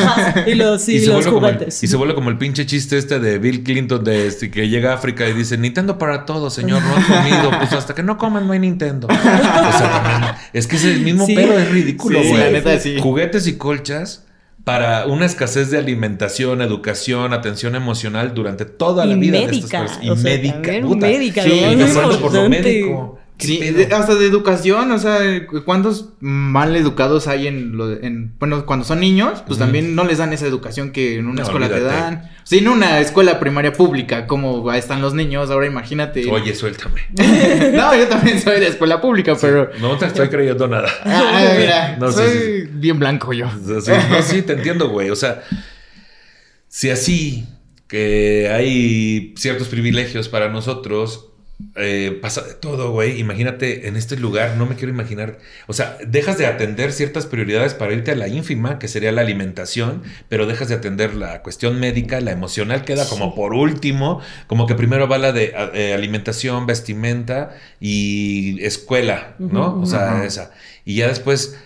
[0.48, 1.84] y los, sí, se los el- juguetes.
[1.84, 4.92] y se vuelve como el pinche chiste este de Bill Clinton de este, que llega
[4.92, 7.52] a África y dice Nintendo para todos, señor, no han comido.
[7.60, 9.08] Pues hasta que no coman no hay Nintendo.
[9.08, 9.12] O
[9.78, 11.36] sea, también, es que es el mismo Sí.
[11.36, 12.42] pedo, es ridículo, Sí, güey.
[12.42, 12.98] la neta, sí.
[13.00, 14.26] Juguetes y colchas
[14.64, 19.58] para una escasez de alimentación, educación, atención emocional durante toda la Y vida médica, de
[19.58, 20.06] estas personas.
[20.06, 21.08] Y o sea, médica, puta.
[21.08, 23.19] Sí, Y por lo médico.
[23.40, 25.20] ¿Qué Sí, de- hasta de educación, o sea,
[25.64, 29.42] ¿cuántos mal educados hay en, lo, en bueno, cuando son niños?
[29.48, 32.30] Pues también no les dan esa educación que en una No, escuela te dan.
[32.44, 36.30] Sí, en una escuela primaria pública, como están los niños, ahora imagínate.
[36.30, 37.02] Oye, suéltame.
[37.74, 39.70] no, yo también soy de escuela pública, pero...
[39.80, 40.90] No te estoy creyendo nada.
[41.06, 43.48] Ah, mira, No, soy sí, bien blanco yo.
[43.48, 45.10] O sea, sí, no, sí, te entiendo, güey.
[45.12, 45.44] O sea,
[46.68, 47.46] si así
[47.88, 51.29] que hay ciertos privilegios para nosotros,
[51.76, 53.20] eh, pasa de todo, güey.
[53.20, 55.40] Imagínate en este lugar, no me quiero imaginar.
[55.68, 59.22] O sea, dejas de atender ciertas prioridades para irte a la ínfima, que sería la
[59.22, 64.68] alimentación, pero dejas de atender la cuestión médica, la emocional queda como por último, como
[64.68, 69.80] que primero va la de eh, alimentación, vestimenta y escuela, ¿no?
[69.82, 70.52] O sea, esa.
[70.86, 71.58] Y ya después.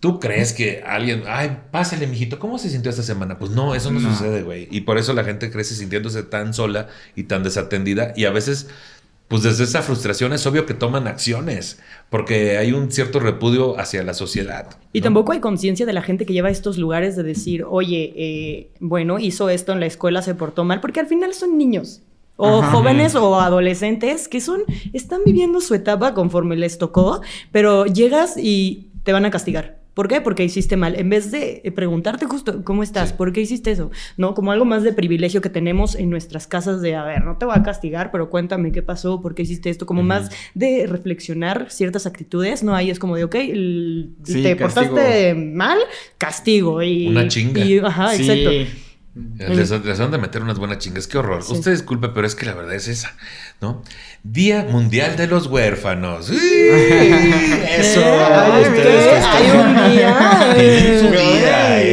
[0.00, 3.38] ¿Tú crees que alguien, ay, pásale, mijito, ¿cómo se sintió esta semana?
[3.38, 4.10] Pues no, eso no, No.
[4.12, 4.66] sucede, güey.
[4.68, 8.12] Y por eso la gente crece sintiéndose tan sola y tan desatendida.
[8.16, 8.66] Y a veces,
[9.32, 11.80] pues desde esa frustración es obvio que toman acciones,
[12.10, 14.66] porque hay un cierto repudio hacia la sociedad.
[14.92, 18.12] Y tampoco hay conciencia de la gente que lleva a estos lugares de decir, oye,
[18.14, 22.02] eh, bueno, hizo esto en la escuela, se portó mal, porque al final son niños.
[22.36, 22.72] O Ajá.
[22.72, 27.22] jóvenes o adolescentes que son, están viviendo su etapa conforme les tocó,
[27.52, 29.78] pero llegas y te van a castigar.
[29.94, 30.20] ¿Por qué?
[30.22, 30.98] Porque hiciste mal.
[30.98, 33.14] En vez de eh, preguntarte justo cómo estás, Sí.
[33.18, 33.90] ¿por qué hiciste eso?
[34.16, 34.34] ¿No?
[34.34, 37.44] Como algo más de privilegio que tenemos en nuestras casas de, a ver, no te
[37.44, 39.84] voy a castigar, pero cuéntame qué pasó, por qué hiciste esto.
[39.84, 42.74] Como más de reflexionar ciertas actitudes, ¿no?
[42.74, 44.90] Ahí es como de, ok, el- Sí, te castigo.
[44.92, 45.78] portaste mal,
[46.18, 46.82] castigo.
[46.82, 47.64] Y, Una chinga.
[47.64, 48.22] y- ajá, Sí.
[48.30, 48.50] exacto.
[49.14, 51.06] Les, les han de meter unas buenas chingas.
[51.06, 51.42] Qué horror.
[51.42, 51.52] Sí.
[51.52, 53.12] Usted disculpe, pero es que la verdad es esa,
[53.60, 53.82] ¿no?
[54.22, 56.26] Día Mundial de los Huérfanos.
[56.28, 56.36] ¡Sí!
[57.76, 58.00] Eso.
[58.02, 60.16] Ay, Ustedes que están- Hay un día.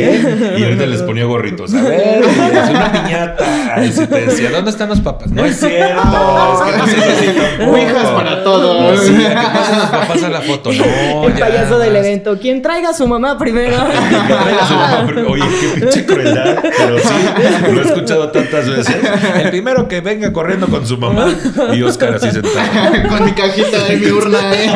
[0.03, 0.55] ¿Eh?
[0.59, 1.73] Y ahorita les ponía gorritos.
[1.73, 3.75] A ver, y es una piñata.
[3.75, 5.31] Ay, si te decía, ¿dónde están los papás?
[5.31, 6.01] No es cierto.
[6.01, 7.71] Es que no seas así tampoco.
[7.71, 8.99] Ouijas para todos.
[9.05, 10.71] Sí, ¿a qué pasan los papás a la foto?
[10.71, 12.05] No, el ya, payaso del más.
[12.05, 13.75] evento.¿ Quién traiga a su mamá primero?
[14.27, 16.57] Traiga a su mamá, porque, Oye, qué pinche crueldad.
[16.61, 18.95] Pero sí, lo he escuchado tantas veces.
[19.41, 21.27] El primero que venga corriendo con su mamá
[21.73, 23.09] y Oscar así sentado.
[23.09, 24.69] Con mi cajita de mi urna, eh.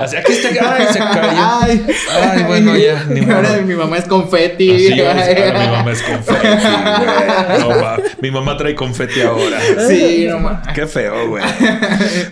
[0.00, 0.48] Así, aquí está.
[0.74, 1.60] Ay, se cayó.
[1.60, 1.86] Ay,
[2.22, 3.20] Ay, bueno, ya, ni.
[3.30, 4.70] Ahora mi mamá es confeti.
[4.70, 6.46] Así, Oscar, mi mamá es confeti.
[6.46, 7.58] güey.
[7.60, 7.96] No, va.
[8.20, 9.58] Mi mamá trae confeti ahora.
[9.88, 11.44] Sí, no ma- Qué feo, güey.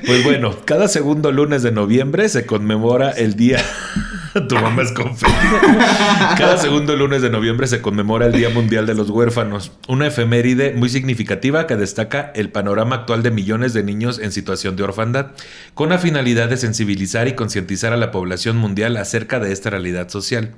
[0.06, 3.62] Pues bueno, cada segundo lunes de noviembre se conmemora el día
[4.48, 5.32] Tu mamá es confeti.
[6.36, 10.72] Cada segundo lunes de noviembre se conmemora el Día Mundial de los Huérfanos, una efeméride
[10.74, 15.28] muy significativa que destaca el panorama actual de millones de niños en situación de orfandad,
[15.72, 20.10] con la finalidad de sensibilizar y concientizar a la población mundial acerca de esta realidad
[20.10, 20.50] social.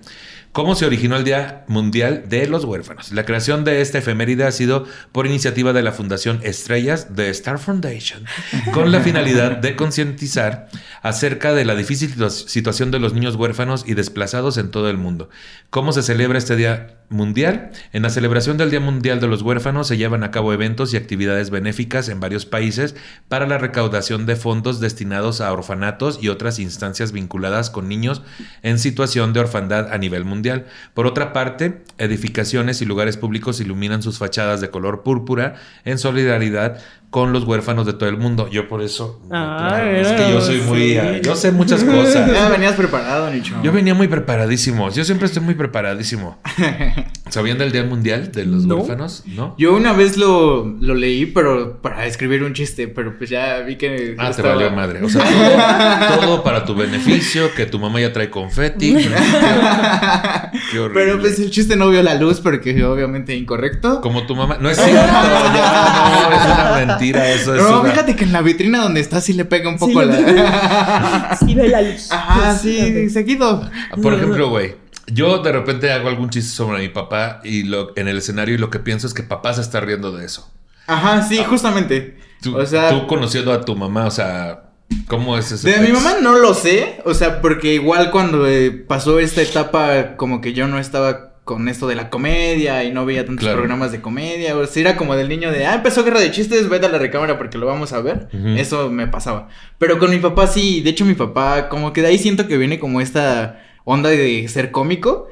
[0.52, 3.12] ¿Cómo se originó el Día Mundial de los Huérfanos?
[3.12, 7.58] La creación de esta efeméride ha sido por iniciativa de la Fundación Estrellas de Star
[7.58, 8.24] Foundation,
[8.72, 10.68] con la finalidad de concientizar
[11.02, 15.28] acerca de la difícil situación de los niños huérfanos y desplazados en todo el mundo.
[15.70, 17.70] ¿Cómo se celebra este Día Mundial?
[17.94, 20.98] En la celebración del Día Mundial de los Huérfanos se llevan a cabo eventos y
[20.98, 22.96] actividades benéficas en varios países
[23.28, 28.20] para la recaudación de fondos destinados a orfanatos y otras instancias vinculadas con niños
[28.62, 30.66] en situación de orfandad a nivel mundial.
[30.92, 35.54] Por otra parte, edificaciones y lugares públicos iluminan sus fachadas de color púrpura
[35.86, 36.78] en solidaridad
[37.10, 38.48] con los huérfanos de todo el mundo.
[38.50, 39.20] Yo por eso.
[39.30, 40.90] Ah, es que yo soy muy.
[40.90, 40.98] sí.
[41.22, 42.30] yo sé muchas cosas.
[42.32, 43.54] Ya venías preparado, Nicho.
[43.62, 44.90] Yo venía muy preparadísimo.
[44.90, 46.38] Yo siempre estoy muy preparadísimo.
[47.30, 48.76] ¿Sabían del Día Mundial de los No.
[48.76, 49.22] huérfanos?
[49.26, 49.54] ¿No?
[49.58, 53.76] Yo una vez lo, lo leí, pero para escribir un chiste, pero pues ya vi
[53.76, 54.14] que.
[54.18, 55.02] Ah, te estaba- valió madre.
[55.02, 58.94] O sea, todo, todo para tu beneficio, que tu mamá ya trae confeti.
[58.94, 59.08] Qué,
[60.72, 61.04] qué horrible.
[61.04, 64.00] Pero pues el chiste no vio la luz porque obviamente incorrecto.
[64.00, 64.58] Como tu mamá.
[64.60, 64.94] No es cierto.
[64.94, 67.30] ya, no, es una mentira.
[67.30, 69.78] Eso es No, una- fíjate que en la vitrina donde está sí le pega un
[69.78, 71.36] Sí, poco le la.
[71.44, 72.10] Sí ve la luz.
[72.10, 73.68] Ajá, sí, seguido.
[74.02, 74.74] Por ejemplo, güey.
[75.10, 78.58] Yo de repente hago algún chiste sobre mi papá y lo, en el escenario y
[78.58, 80.50] lo que pienso es que papá se está riendo de eso.
[80.86, 82.18] Ajá, sí, justamente.
[82.42, 84.64] Tú, o sea, tú conociendo a tu mamá, o sea,
[85.06, 87.00] ¿cómo es ese de mi mamá no lo sé.
[87.06, 91.66] O sea, porque igual cuando eh, pasó esta etapa, como que yo no estaba con
[91.68, 93.56] esto de la comedia y no veía tantos Claro.
[93.60, 94.54] programas de comedia.
[94.54, 96.98] O sea, era como del niño de, ah, empezó Guerra de Chistes, vete a la
[96.98, 98.28] recámara porque lo vamos a ver.
[98.58, 99.48] Eso me pasaba.
[99.78, 102.58] Pero con mi papá sí, de hecho mi papá, como que de ahí siento que
[102.58, 105.28] viene como esta onda de ser cómico.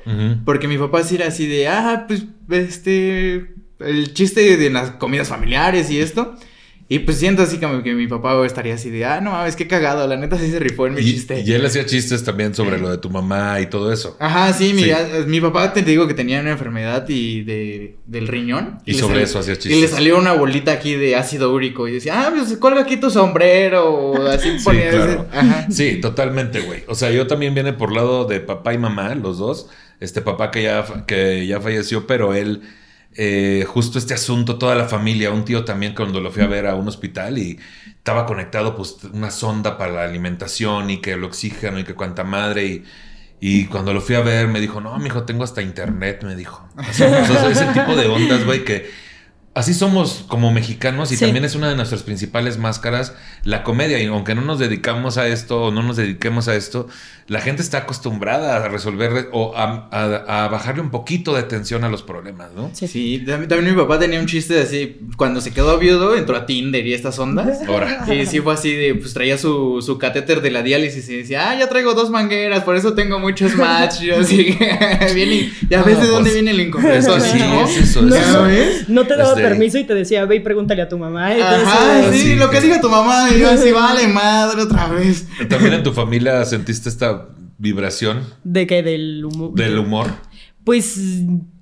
[0.46, 5.28] Porque mi papá sí era así de, ah, pues, este, el chiste de las comidas
[5.28, 6.34] familiares y esto.
[6.88, 9.66] Y pues siento así como que mi papá estaría así de, ah, no mames, qué
[9.66, 11.42] cagado, la neta sí se rifó en mi Y, chiste.
[11.44, 14.16] y él hacía chistes también sobre lo de tu mamá y todo eso.
[14.20, 14.90] Ajá, sí, mi, Sí.
[14.92, 18.78] a- mi papá te digo que tenía una enfermedad y de, del riñón.
[18.86, 19.90] Y sobre salió- eso hacía Y le chistes.
[19.90, 23.90] salió una bolita aquí de ácido úrico y decía, ah, pues cuelga aquí tu sombrero
[23.92, 25.26] o así Sí, ponía claro.
[25.32, 25.66] Ajá.
[25.70, 26.84] Sí, totalmente, güey.
[26.86, 29.68] O sea, yo también viene por lado de papá y mamá, los dos.
[29.98, 32.62] Este papá que ya, que ya falleció, pero él,
[33.16, 36.66] eh, justo este asunto, toda la familia, un tío también cuando lo fui a ver
[36.66, 41.24] a un hospital y estaba conectado, pues, una sonda para la alimentación y que el
[41.24, 42.84] oxígeno y que cuanta madre y...
[43.38, 46.66] Y cuando lo fui a ver, me dijo, no, mijo, tengo hasta internet, me dijo.
[46.74, 48.90] O sea, ese tipo de ondas, güey, que
[49.56, 51.24] así somos como mexicanos y Sí.
[51.24, 53.98] también es una de nuestras principales máscaras, la comedia.
[54.00, 56.86] Y aunque no nos dedicamos a esto o no nos dediquemos a esto,
[57.26, 61.82] la gente está acostumbrada a resolver o a, a- a bajarle un poquito de tensión
[61.84, 62.70] a los problemas, ¿no?
[62.74, 62.86] Sí.
[62.86, 66.86] Sí, también, mi papá tenía un chiste así, cuando se quedó viudo, entró a Tinder
[66.86, 67.58] y estas ondas.
[67.66, 68.04] Ahora.
[68.14, 71.50] Y sí fue así de, pues traía su, su catéter de la diálisis y decía,
[71.50, 74.02] ah, ya traigo dos mangueras, por eso tengo muchos match.
[74.02, 74.56] Y yo así,
[75.14, 77.10] viene, ya ves No, de dónde pues, viene el inconveniente.
[77.12, 77.64] que sí, ¿no?
[77.64, 78.02] es eso.
[78.02, 78.32] No, eso.
[78.32, 78.88] ¿Sabes?
[78.88, 81.34] No te daba permiso y te decía, ve y pregúntale a tu mamá.
[81.34, 83.28] Entonces, Ajá, sí, sí, lo que que- diga tu mamá.
[83.34, 85.26] Y yo así, vale, madre, otra vez.
[85.48, 87.28] También en tu familia sentiste esta
[87.58, 88.82] vibración ¿De qué?
[88.82, 89.54] Del humor.
[89.54, 90.08] del humor.
[90.64, 90.96] Pues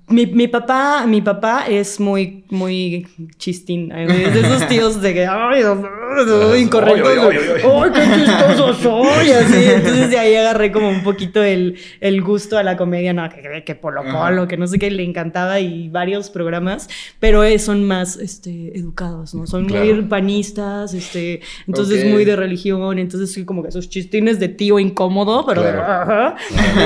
[0.07, 3.91] mi, mi papá, mi papá es muy, muy chistín.
[3.91, 5.63] Es de esos tíos de que, ay,
[6.59, 7.09] incorrecto.
[7.09, 9.31] Ay, qué chistoso soy.
[9.31, 9.65] Así.
[9.65, 13.13] Entonces de ahí agarré como un poquito el, el gusto a la comedia.
[13.13, 16.87] No, que, que Polo Polo, que no sé qué, le encantaba y varios programas.
[17.19, 19.47] Pero eh, son más este, educados, ¿no?
[19.47, 22.99] Son muy panistas, este, entonces muy de religión.
[22.99, 25.81] Entonces sí, como que esos chistines de tío incómodo, pero Claro.
[25.81, 26.35] ajá.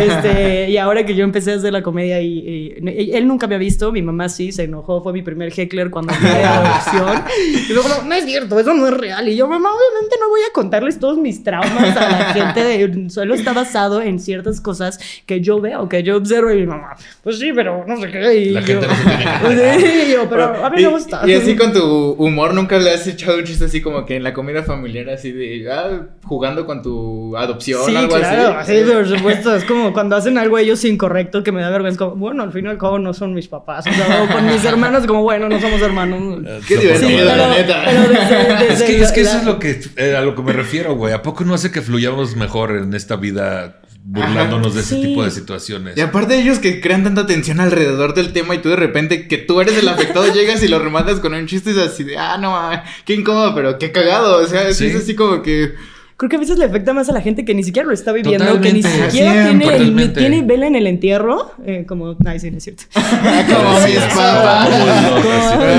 [0.01, 3.55] Este, y ahora que yo empecé a hacer la comedia y, y- él nunca me
[3.55, 7.23] ha visto, mi mamá sí se enojó, fue mi primer heckler cuando fui de adopción.
[7.69, 9.27] Y luego, no, no es cierto, eso no es real.
[9.27, 13.09] Y yo, mamá, obviamente no voy a contarles todos mis traumas a la gente, de-
[13.09, 16.95] solo está basado en ciertas cosas que yo veo, que yo observo y mi mamá,
[17.23, 18.33] pues sí, pero no sé qué.
[18.35, 21.21] Y La yo, gente no se tiene Sí, y yo, pero a mí me gusta.
[21.27, 24.23] Y así con tu humor, nunca le has echado un chiste así como que en
[24.23, 28.73] la comida familiar, así de ah, jugando con tu adopción Sí, algo claro, así.
[28.77, 29.55] sí, por supuesto.
[29.55, 31.97] Es como cuando hacen algo ellos incorrecto que me da vergüenza.
[31.99, 33.85] Como, bueno, al fin y no son mis papás.
[33.87, 36.39] O sea, o con mis hermanos, como, bueno, no somos hermanos.
[36.67, 37.83] Qué No, divertido, Sí, la neta.
[37.85, 38.01] pero
[38.59, 40.53] desde, Es que, es que la- eso es lo que eh, a lo que me
[40.53, 41.13] refiero, güey.
[41.13, 45.01] ¿A poco no hace que fluyamos mejor en esta vida burlándonos de ese Sí.
[45.01, 45.97] tipo de situaciones?
[45.97, 49.37] Y aparte ellos que crean tanta tensión alrededor del tema y tú de repente que
[49.37, 52.17] tú eres el afectado llegas y lo rematas con un chiste y es así de,
[52.17, 54.37] ah, no, ah, qué incómodo, pero qué cagado.
[54.41, 54.73] O sea.
[54.73, 54.87] Sí.
[54.87, 55.73] es así como que
[56.19, 58.11] creo que a veces le afecta más a la gente que ni siquiera lo está
[58.11, 60.19] viviendo, que ni Totalmente, siquiera tiene, Totalmente.
[60.19, 62.83] tiene vela en el entierro, eh, como, ay, sí, no es cierto.
[62.93, 64.69] Como mis papás.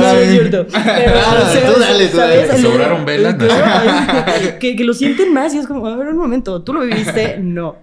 [0.00, 0.66] No, es cierto.
[0.66, 2.42] Pero, Ah, o sea, tú dale, tú dale.
[2.48, 3.36] ¿Te sobraron velas?
[3.36, 3.46] No.
[4.58, 7.38] Que, que lo sienten más y es como, a ver, un momento, ¿tú lo viviste?
[7.38, 7.76] No.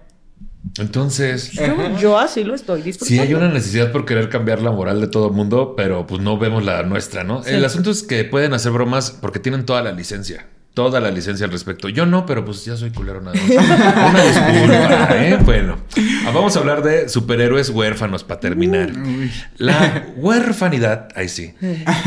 [0.78, 3.22] Entonces, Yo, yo así lo estoy disfrutando.
[3.22, 6.20] sí hay una necesidad por querer cambiar la moral de todo el mundo, pero pues
[6.20, 7.42] no vemos la nuestra, ¿no?
[7.42, 7.50] Sí.
[7.54, 10.46] El asunto es que pueden hacer bromas porque tienen toda la licencia.
[10.78, 11.88] Toda la licencia al respecto.
[11.88, 13.50] Yo no, pero pues ya soy culero nada más.
[13.50, 15.38] Una disculpa, ¿eh?
[15.44, 15.76] Bueno,
[16.24, 18.92] ah, vamos a hablar de superhéroes huérfanos para terminar.
[18.92, 19.28] Uy.
[19.56, 21.52] La huerfanidad, ahí sí.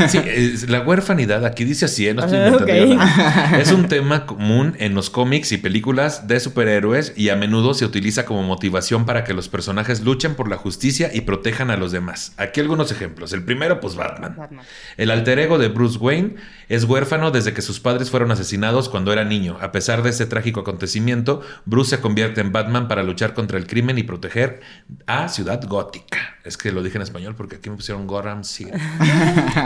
[0.07, 2.13] Sí, es- la huerfanidad, aquí dice así, ¿eh?
[2.13, 3.59] no estoy Ah, inventando nada.
[3.59, 7.84] Es un tema común en los cómics y películas de superhéroes y a menudo se
[7.84, 11.91] utiliza como motivación para que los personajes luchen por la justicia y protejan a los
[11.91, 12.32] demás.
[12.38, 13.34] Aquí algunos ejemplos.
[13.34, 14.36] El primero, pues Batman.
[14.38, 14.63] Batman.
[14.95, 16.36] El alter ego de Bruce Wayne
[16.72, 19.57] es huérfano desde que sus padres fueron asesinados cuando era niño.
[19.59, 23.67] A pesar de ese trágico acontecimiento, Bruce se convierte en Batman para luchar contra el
[23.67, 24.61] crimen y proteger
[25.05, 26.38] a Ciudad Gótica.
[26.45, 28.72] Es que lo dije en español porque aquí me pusieron Gotham City.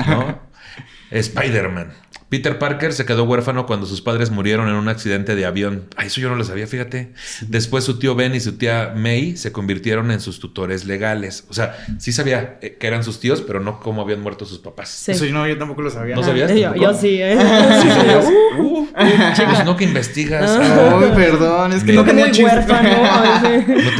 [0.07, 0.41] ¿No?
[1.11, 1.93] Spider-Man.
[2.29, 5.85] Peter Parker se quedó huérfano cuando sus padres murieron en un accidente de avión.
[5.95, 7.13] Ah, eso yo no lo sabía, fíjate.
[7.41, 11.45] Después su tío Ben y su tía May se convirtieron en sus tutores legales.
[11.49, 14.59] O sea, sí sabía eh, que eran sus tíos, pero no cómo habían muerto sus
[14.59, 14.89] papás.
[14.89, 15.11] Sí.
[15.11, 16.15] Eso yo no, yo tampoco lo sabía.
[16.15, 16.51] ¿No sabías?
[16.51, 17.37] Yo, sí, ¿eh?
[17.81, 18.25] Sí sabías.
[18.57, 20.49] Uh, Uh, pues no que investigas.
[20.57, 20.99] Ah.
[21.01, 22.01] Ay, perdón, es que Mira.
[22.01, 22.43] no tenía chiste.
[22.45, 22.89] huérfano.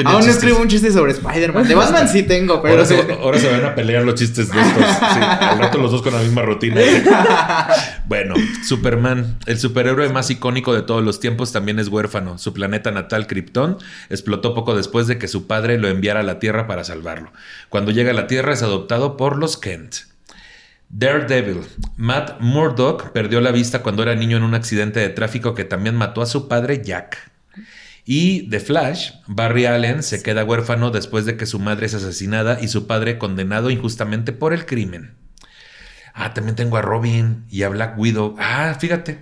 [0.06, 0.36] No Aún no chistes.
[0.36, 1.68] escribo un chiste sobre Spider-Man.
[1.68, 2.76] De Batman sí tengo, pero...
[2.76, 4.86] Ahora se, ahora se van a pelear los chistes de estos.
[4.86, 6.80] Sí, al rato los dos con la misma rutina.
[8.08, 12.38] Bueno, Superman, el superhéroe más icónico de todos los tiempos, también es huérfano.
[12.38, 13.78] Su planeta natal, Krypton,
[14.10, 17.32] explotó poco después de que su padre lo enviara a la Tierra para salvarlo.
[17.70, 19.96] Cuando llega a la Tierra es adoptado por los Kent.
[20.90, 21.62] Daredevil.
[21.98, 25.96] Matt Murdock perdió la vista cuando era niño en un accidente de tráfico que también
[25.96, 27.32] mató a su padre Jack.
[28.06, 32.60] Y The Flash, Barry Allen se queda huérfano después de que su madre es asesinada
[32.62, 35.16] y su padre condenado injustamente por el crimen.
[36.18, 38.36] Ah, también tengo a Robin y a Black Widow.
[38.40, 39.20] Ah, fíjate,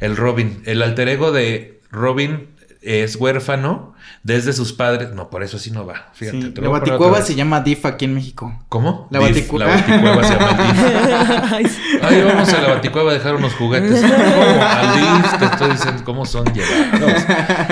[0.00, 2.48] el Robin, el alter ego de Robin
[2.82, 5.10] es huérfano desde sus padres.
[5.12, 6.10] No, por eso así no va.
[6.14, 8.62] Fíjate, Sí, la baticueva se llama DIF aquí en México.
[8.68, 9.08] ¿Cómo?
[9.10, 11.80] La Diff, baticu- La baticueva se llama sí.
[12.00, 14.00] Ay, vamos a la baticueva a dejar unos juguetes.
[14.00, 14.62] ¿Cómo?
[14.62, 17.24] Al DIF, te estoy diciendo cómo son llevados.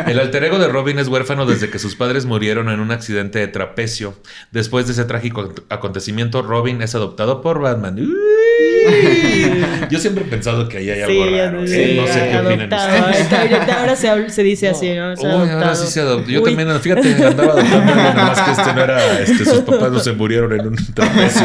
[0.08, 3.38] El alter ego de Robin es huérfano desde que sus padres murieron en un accidente
[3.38, 4.14] de trapecio.
[4.50, 8.00] Después de ese trágico acontecimiento, Robin es adoptado por Batman.
[8.00, 8.12] Uy.
[9.90, 11.66] Yo siempre he pensado que ahí hay algo Sí, raro.
[11.66, 12.00] sí, ¿eh?
[12.00, 13.68] No sé qué opinan ustedes.
[14.10, 15.16] Ahora se, dice así, ¿no?
[15.16, 16.30] Se ha Uy, ahora sí se adoptó.
[16.30, 16.54] Yo Uy.
[16.54, 20.12] también, fíjate, andaba adoptando, nada más que este no era, este, sus papás no se
[20.12, 21.42] murieron en un trapecio.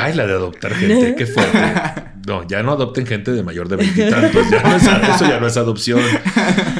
[0.00, 1.58] Ay, la de adoptar gente, qué fuerte.
[2.26, 4.50] No, ya no adopten gente de mayor de veintitantos.
[4.50, 6.00] Ya no es, eso ya no es adopción.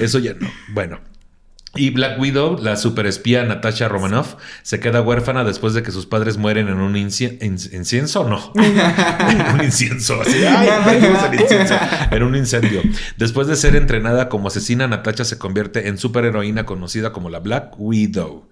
[0.01, 0.49] Eso ya no.
[0.68, 0.99] Bueno.
[1.77, 6.37] Y Black Widow, la superespía Natasha Romanoff, se queda huérfana después de que sus padres
[6.37, 11.74] mueren en un inci- in- incienso, no, en un incienso, así, ay, dijimos el incienso,
[12.11, 12.83] en un incendio.
[13.16, 17.74] Después de ser entrenada como asesina, Natasha se convierte en superheroína conocida como la Black
[17.79, 18.49] Widow.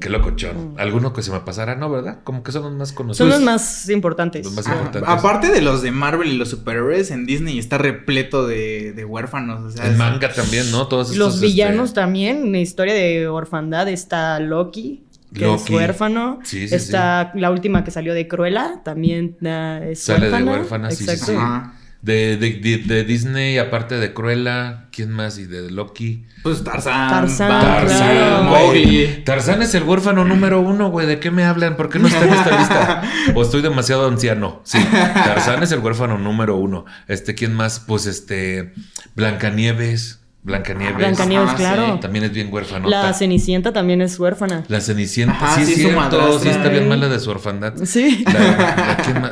[0.00, 0.74] Qué locochón.
[0.78, 2.18] Alguno que se me pasara, no, ¿verdad?
[2.22, 3.30] Como que son los más Son conocidos.
[3.30, 4.44] los más importantes.
[4.44, 5.08] Los más Ah, importantes.
[5.08, 9.62] aparte de los de Marvel y los superhéroes, en Disney está repleto de, de huérfanos.
[9.64, 10.86] O sea, es- manga también, ¿no?
[10.86, 15.02] Todos estos, Los este, villanos también, historia de orfandad está Loki,
[15.34, 15.62] que Loki.
[15.64, 16.38] es huérfano.
[16.44, 20.52] Sí, sí, está la última que salió de Cruella, también es Sale de huérfana.
[20.52, 21.32] huérfana, sí, sí, Exacto.
[21.32, 21.70] sí.
[22.00, 25.36] De, de, de- de Disney, aparte de Cruella, ¿quién más?
[25.36, 26.24] Y de Loki.
[26.44, 27.10] Pues Tarzán.
[27.10, 29.22] Tarzán, Bambi, claro.
[29.24, 31.08] Tarzán es el huérfano número uno, güey.
[31.08, 31.76] ¿De qué me hablan?
[31.76, 33.02] ¿Por qué no está en esta lista?
[33.34, 34.60] O estoy demasiado anciano.
[34.62, 36.84] Sí, Tarzán es el huérfano número uno.
[37.08, 37.80] Este, ¿quién más?
[37.80, 38.72] Pues este,
[39.16, 40.17] Blancanieves.
[40.42, 40.96] Blancanieves.
[40.96, 41.94] Blancanieves, Ajá, claro.
[41.94, 42.00] sí.
[42.00, 42.88] También es bien huérfano.
[42.88, 44.64] La Cenicienta también es huérfana.
[44.68, 45.34] La Cenicienta.
[45.34, 46.38] Ajá, sí, sí, cierto.
[46.38, 47.74] Sí, está bien mala de su orfandad.
[47.84, 48.24] Sí.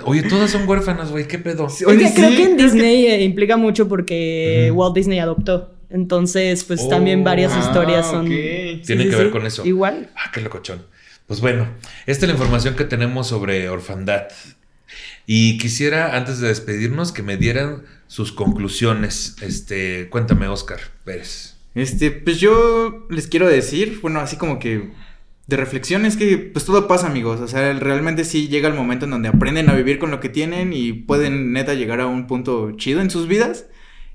[0.04, 1.26] Oye, todas son huérfanas, güey.
[1.26, 1.68] ¿Qué pedo?
[1.70, 4.70] Sí, Es Oye, que creo sí, que en Disney eh, implica mucho porque.
[4.74, 5.72] Walt Disney adoptó.
[5.88, 8.26] Entonces, pues Oh, también varias ah, historias son.
[8.26, 8.32] ok.
[8.32, 9.32] Sí, Tiene sí, que ver sí.
[9.32, 9.64] con eso.
[9.64, 10.10] Igual.
[10.16, 10.82] Ah, qué locochón.
[11.26, 11.66] Pues bueno,
[12.06, 14.24] esta es la información que tenemos sobre orfandad.
[15.26, 19.36] Y quisiera, antes de despedirnos, que me dieran sus conclusiones.
[19.42, 21.56] Este, cuéntame, Oscar Pérez.
[21.74, 24.92] Este, pues yo les quiero decir, bueno, así como que
[25.46, 27.40] de reflexión es que pues todo pasa, amigos.
[27.40, 30.28] O sea, realmente sí llega el momento en donde aprenden a vivir con lo que
[30.28, 33.66] tienen y pueden neta llegar a un punto chido en sus vidas.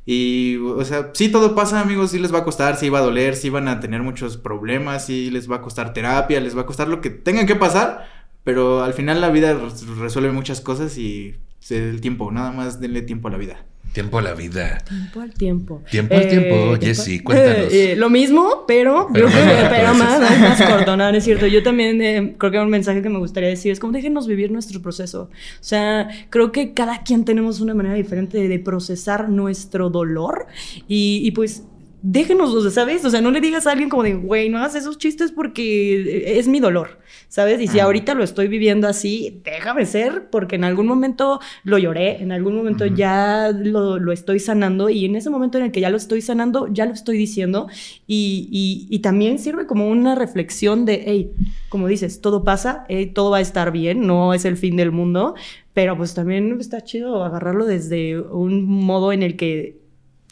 [0.05, 3.03] Y, o sea, sí todo pasa, amigos, sí les va a costar, sí va a
[3.03, 6.61] doler, sí van a tener muchos problemas, sí les va a costar terapia, les va
[6.61, 8.07] a costar lo que tengan que pasar,
[8.43, 12.79] pero al final la vida res- resuelve muchas cosas y se- el tiempo, nada más
[12.79, 13.65] denle tiempo a la vida.
[13.93, 14.77] Tiempo a la vida.
[14.87, 15.81] Tiempo al tiempo.
[15.91, 17.73] Tiempo al tiempo, Jessy, cuéntanos.
[17.73, 19.33] Eh, lo mismo, pero, Pero yo
[19.69, 21.11] pero a más, más corto, ¿no?
[21.11, 21.45] No es cierto.
[21.45, 24.49] Yo también eh, creo que un mensaje que me gustaría decir es como déjenos vivir
[24.49, 25.23] nuestro proceso.
[25.23, 25.29] O
[25.63, 30.47] sea, creo que cada quien tenemos una manera diferente de, de procesar nuestro dolor
[30.87, 31.63] y, y pues
[32.03, 33.05] déjenos, o sea, ¿sabes?
[33.05, 36.37] O sea, no le digas a alguien como de, güey, no hagas esos chistes porque
[36.39, 37.61] es mi dolor, ¿sabes?
[37.61, 42.21] Y si ahorita lo estoy viviendo así, déjame ser, porque en algún momento lo lloré,
[42.21, 45.81] en algún momento ya lo, lo estoy sanando y en ese momento en el que
[45.81, 47.67] ya lo estoy sanando, ya lo estoy diciendo
[48.07, 51.31] y, y- y también sirve como una reflexión de, hey,
[51.69, 54.91] como dices, todo pasa, hey, todo va a estar bien, no es el fin del
[54.91, 55.35] mundo,
[55.73, 59.80] pero pues también está chido agarrarlo desde un modo en el que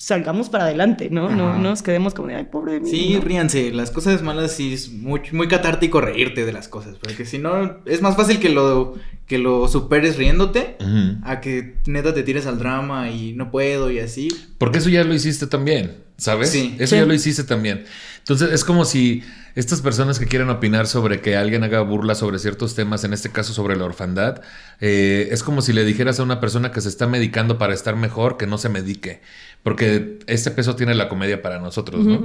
[0.01, 1.29] salgamos para adelante, ¿no?
[1.29, 1.57] No Ajá.
[1.59, 2.89] no nos quedemos como de, ay, pobre de mí.
[2.89, 3.21] Sí, ¿no?
[3.21, 3.71] ríanse.
[3.71, 6.95] Las cosas malas sí es muy, muy catártico reírte de las cosas.
[7.01, 8.95] Porque si no, es más fácil que lo,
[9.27, 10.77] que lo superes riéndote
[11.23, 14.29] a que neta te tires al drama y no puedo y así.
[14.57, 16.49] Porque eso ya lo hiciste también, ¿sabes?
[16.49, 16.75] Sí.
[16.79, 17.01] Eso Sí.
[17.01, 17.83] ya lo hiciste también.
[18.19, 19.21] Entonces es como si
[19.55, 23.31] estas personas que quieren opinar sobre que alguien haga burla sobre ciertos temas, en este
[23.31, 24.41] caso sobre la orfandad,
[24.79, 27.95] eh, es como si le dijeras a una persona que se está medicando para estar
[27.95, 29.21] mejor que no se medique.
[29.63, 32.21] Porque este peso tiene la comedia para nosotros, ¿no?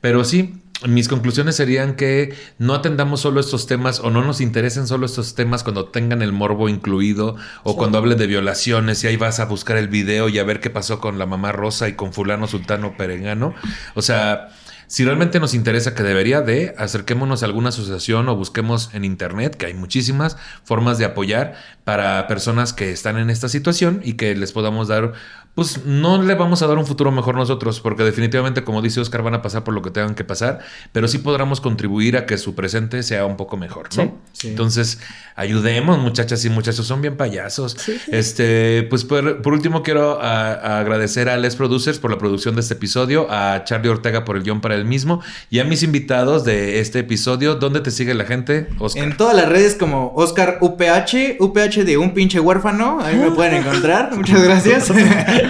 [0.00, 4.86] Pero sí, mis conclusiones serían que no atendamos solo estos temas o no nos interesen
[4.86, 7.76] solo estos temas cuando tengan el morbo incluido o Sí.
[7.78, 10.70] cuando hable de violaciones y ahí vas a buscar el video y a ver qué
[10.70, 13.54] pasó con la mamá Rosa y con fulano sultano perengano.
[13.94, 14.48] O sea,
[14.86, 19.56] si realmente nos interesa que debería de, acerquémonos a alguna asociación o busquemos en internet,
[19.56, 21.56] que hay muchísimas formas de apoyar
[21.86, 25.12] para personas que están en esta situación y que les podamos dar
[25.54, 29.22] pues no le vamos a dar un futuro mejor nosotros, porque definitivamente, como dice Oscar,
[29.22, 30.58] van a pasar por lo que tengan que pasar,
[30.92, 34.02] pero sí podremos contribuir a que su presente sea un poco mejor, ¿no?
[34.02, 34.10] Sí.
[34.34, 34.48] Sí.
[34.48, 34.98] Entonces,
[35.34, 37.72] ayudemos, muchachas y muchachos, son bien payasos.
[37.78, 38.10] Sí, sí.
[38.12, 42.54] Este, pues por, por último, quiero a- a agradecer a Les Producers por la producción
[42.54, 45.82] de este episodio, a Charlie Ortega por el guion para el mismo, y a mis
[45.82, 47.54] invitados de este episodio.
[47.54, 49.04] ¿Dónde te sigue la gente, Oscar?
[49.04, 53.00] En todas las redes como Oscar UPH, UPH de un pinche huérfano.
[53.00, 54.10] Ahí me pueden encontrar.
[54.16, 54.92] Muchas gracias.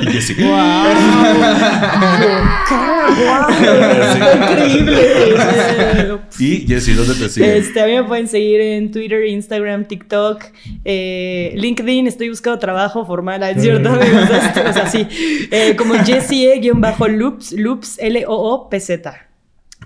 [0.02, 0.42] Y Jessica.
[4.36, 4.98] Increíble.
[6.38, 7.50] Y Jessy, ¿dónde te siguen?
[7.50, 10.44] Este, a mí me pueden seguir en Twitter, Instagram, TikTok,
[10.84, 13.92] eh, LinkedIn, estoy buscando trabajo formal, ¿es cierto?
[13.92, 15.06] o sea, sí.
[15.50, 19.25] Eh, como Jessie E-Loops, Loops, L-O-O-P-Z.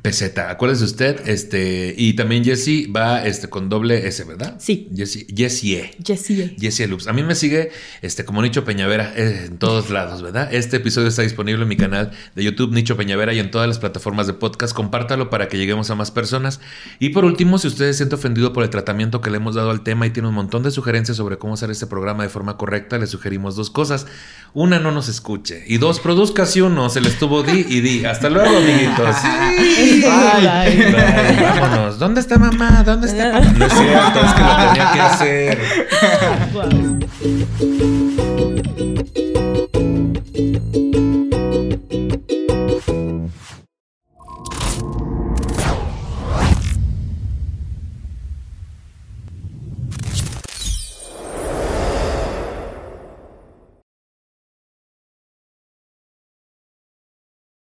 [0.03, 4.57] Peseta, acuérdese usted, este, y también Jessy va este, con doble S, ¿verdad?
[4.59, 4.88] Sí.
[4.96, 5.90] Jessy, Jessy E.
[6.03, 6.88] Jessie E.
[6.88, 7.07] Loops.
[7.07, 7.70] A mí me sigue
[8.01, 10.48] este, como Nicho Peñavera eh, en todos lados, ¿verdad?
[10.55, 13.78] Este episodio está disponible en mi canal de YouTube, Nicho Peñavera, y en todas las
[13.78, 14.72] plataformas de podcast.
[14.72, 16.61] Compártalo para que lleguemos a más personas.
[16.98, 19.70] Y por último, si usted se siente ofendido por el tratamiento que le hemos dado
[19.70, 22.57] al tema y tiene un montón de sugerencias sobre cómo hacer este programa de forma
[22.57, 24.07] correcta, le sugerimos dos cosas.
[24.55, 25.62] Una, no nos escuche.
[25.66, 28.05] Y dos, produzcas y uno, se le estuvo di y di.
[28.07, 29.16] Hasta luego, amiguitos.
[29.91, 30.76] Bye.
[30.76, 31.99] Bye, vámonos.
[31.99, 32.82] ¿Dónde está mamá?
[32.84, 33.53] ¿Dónde está papá?
[33.57, 35.59] No es cierto, es que lo tenía que hacer.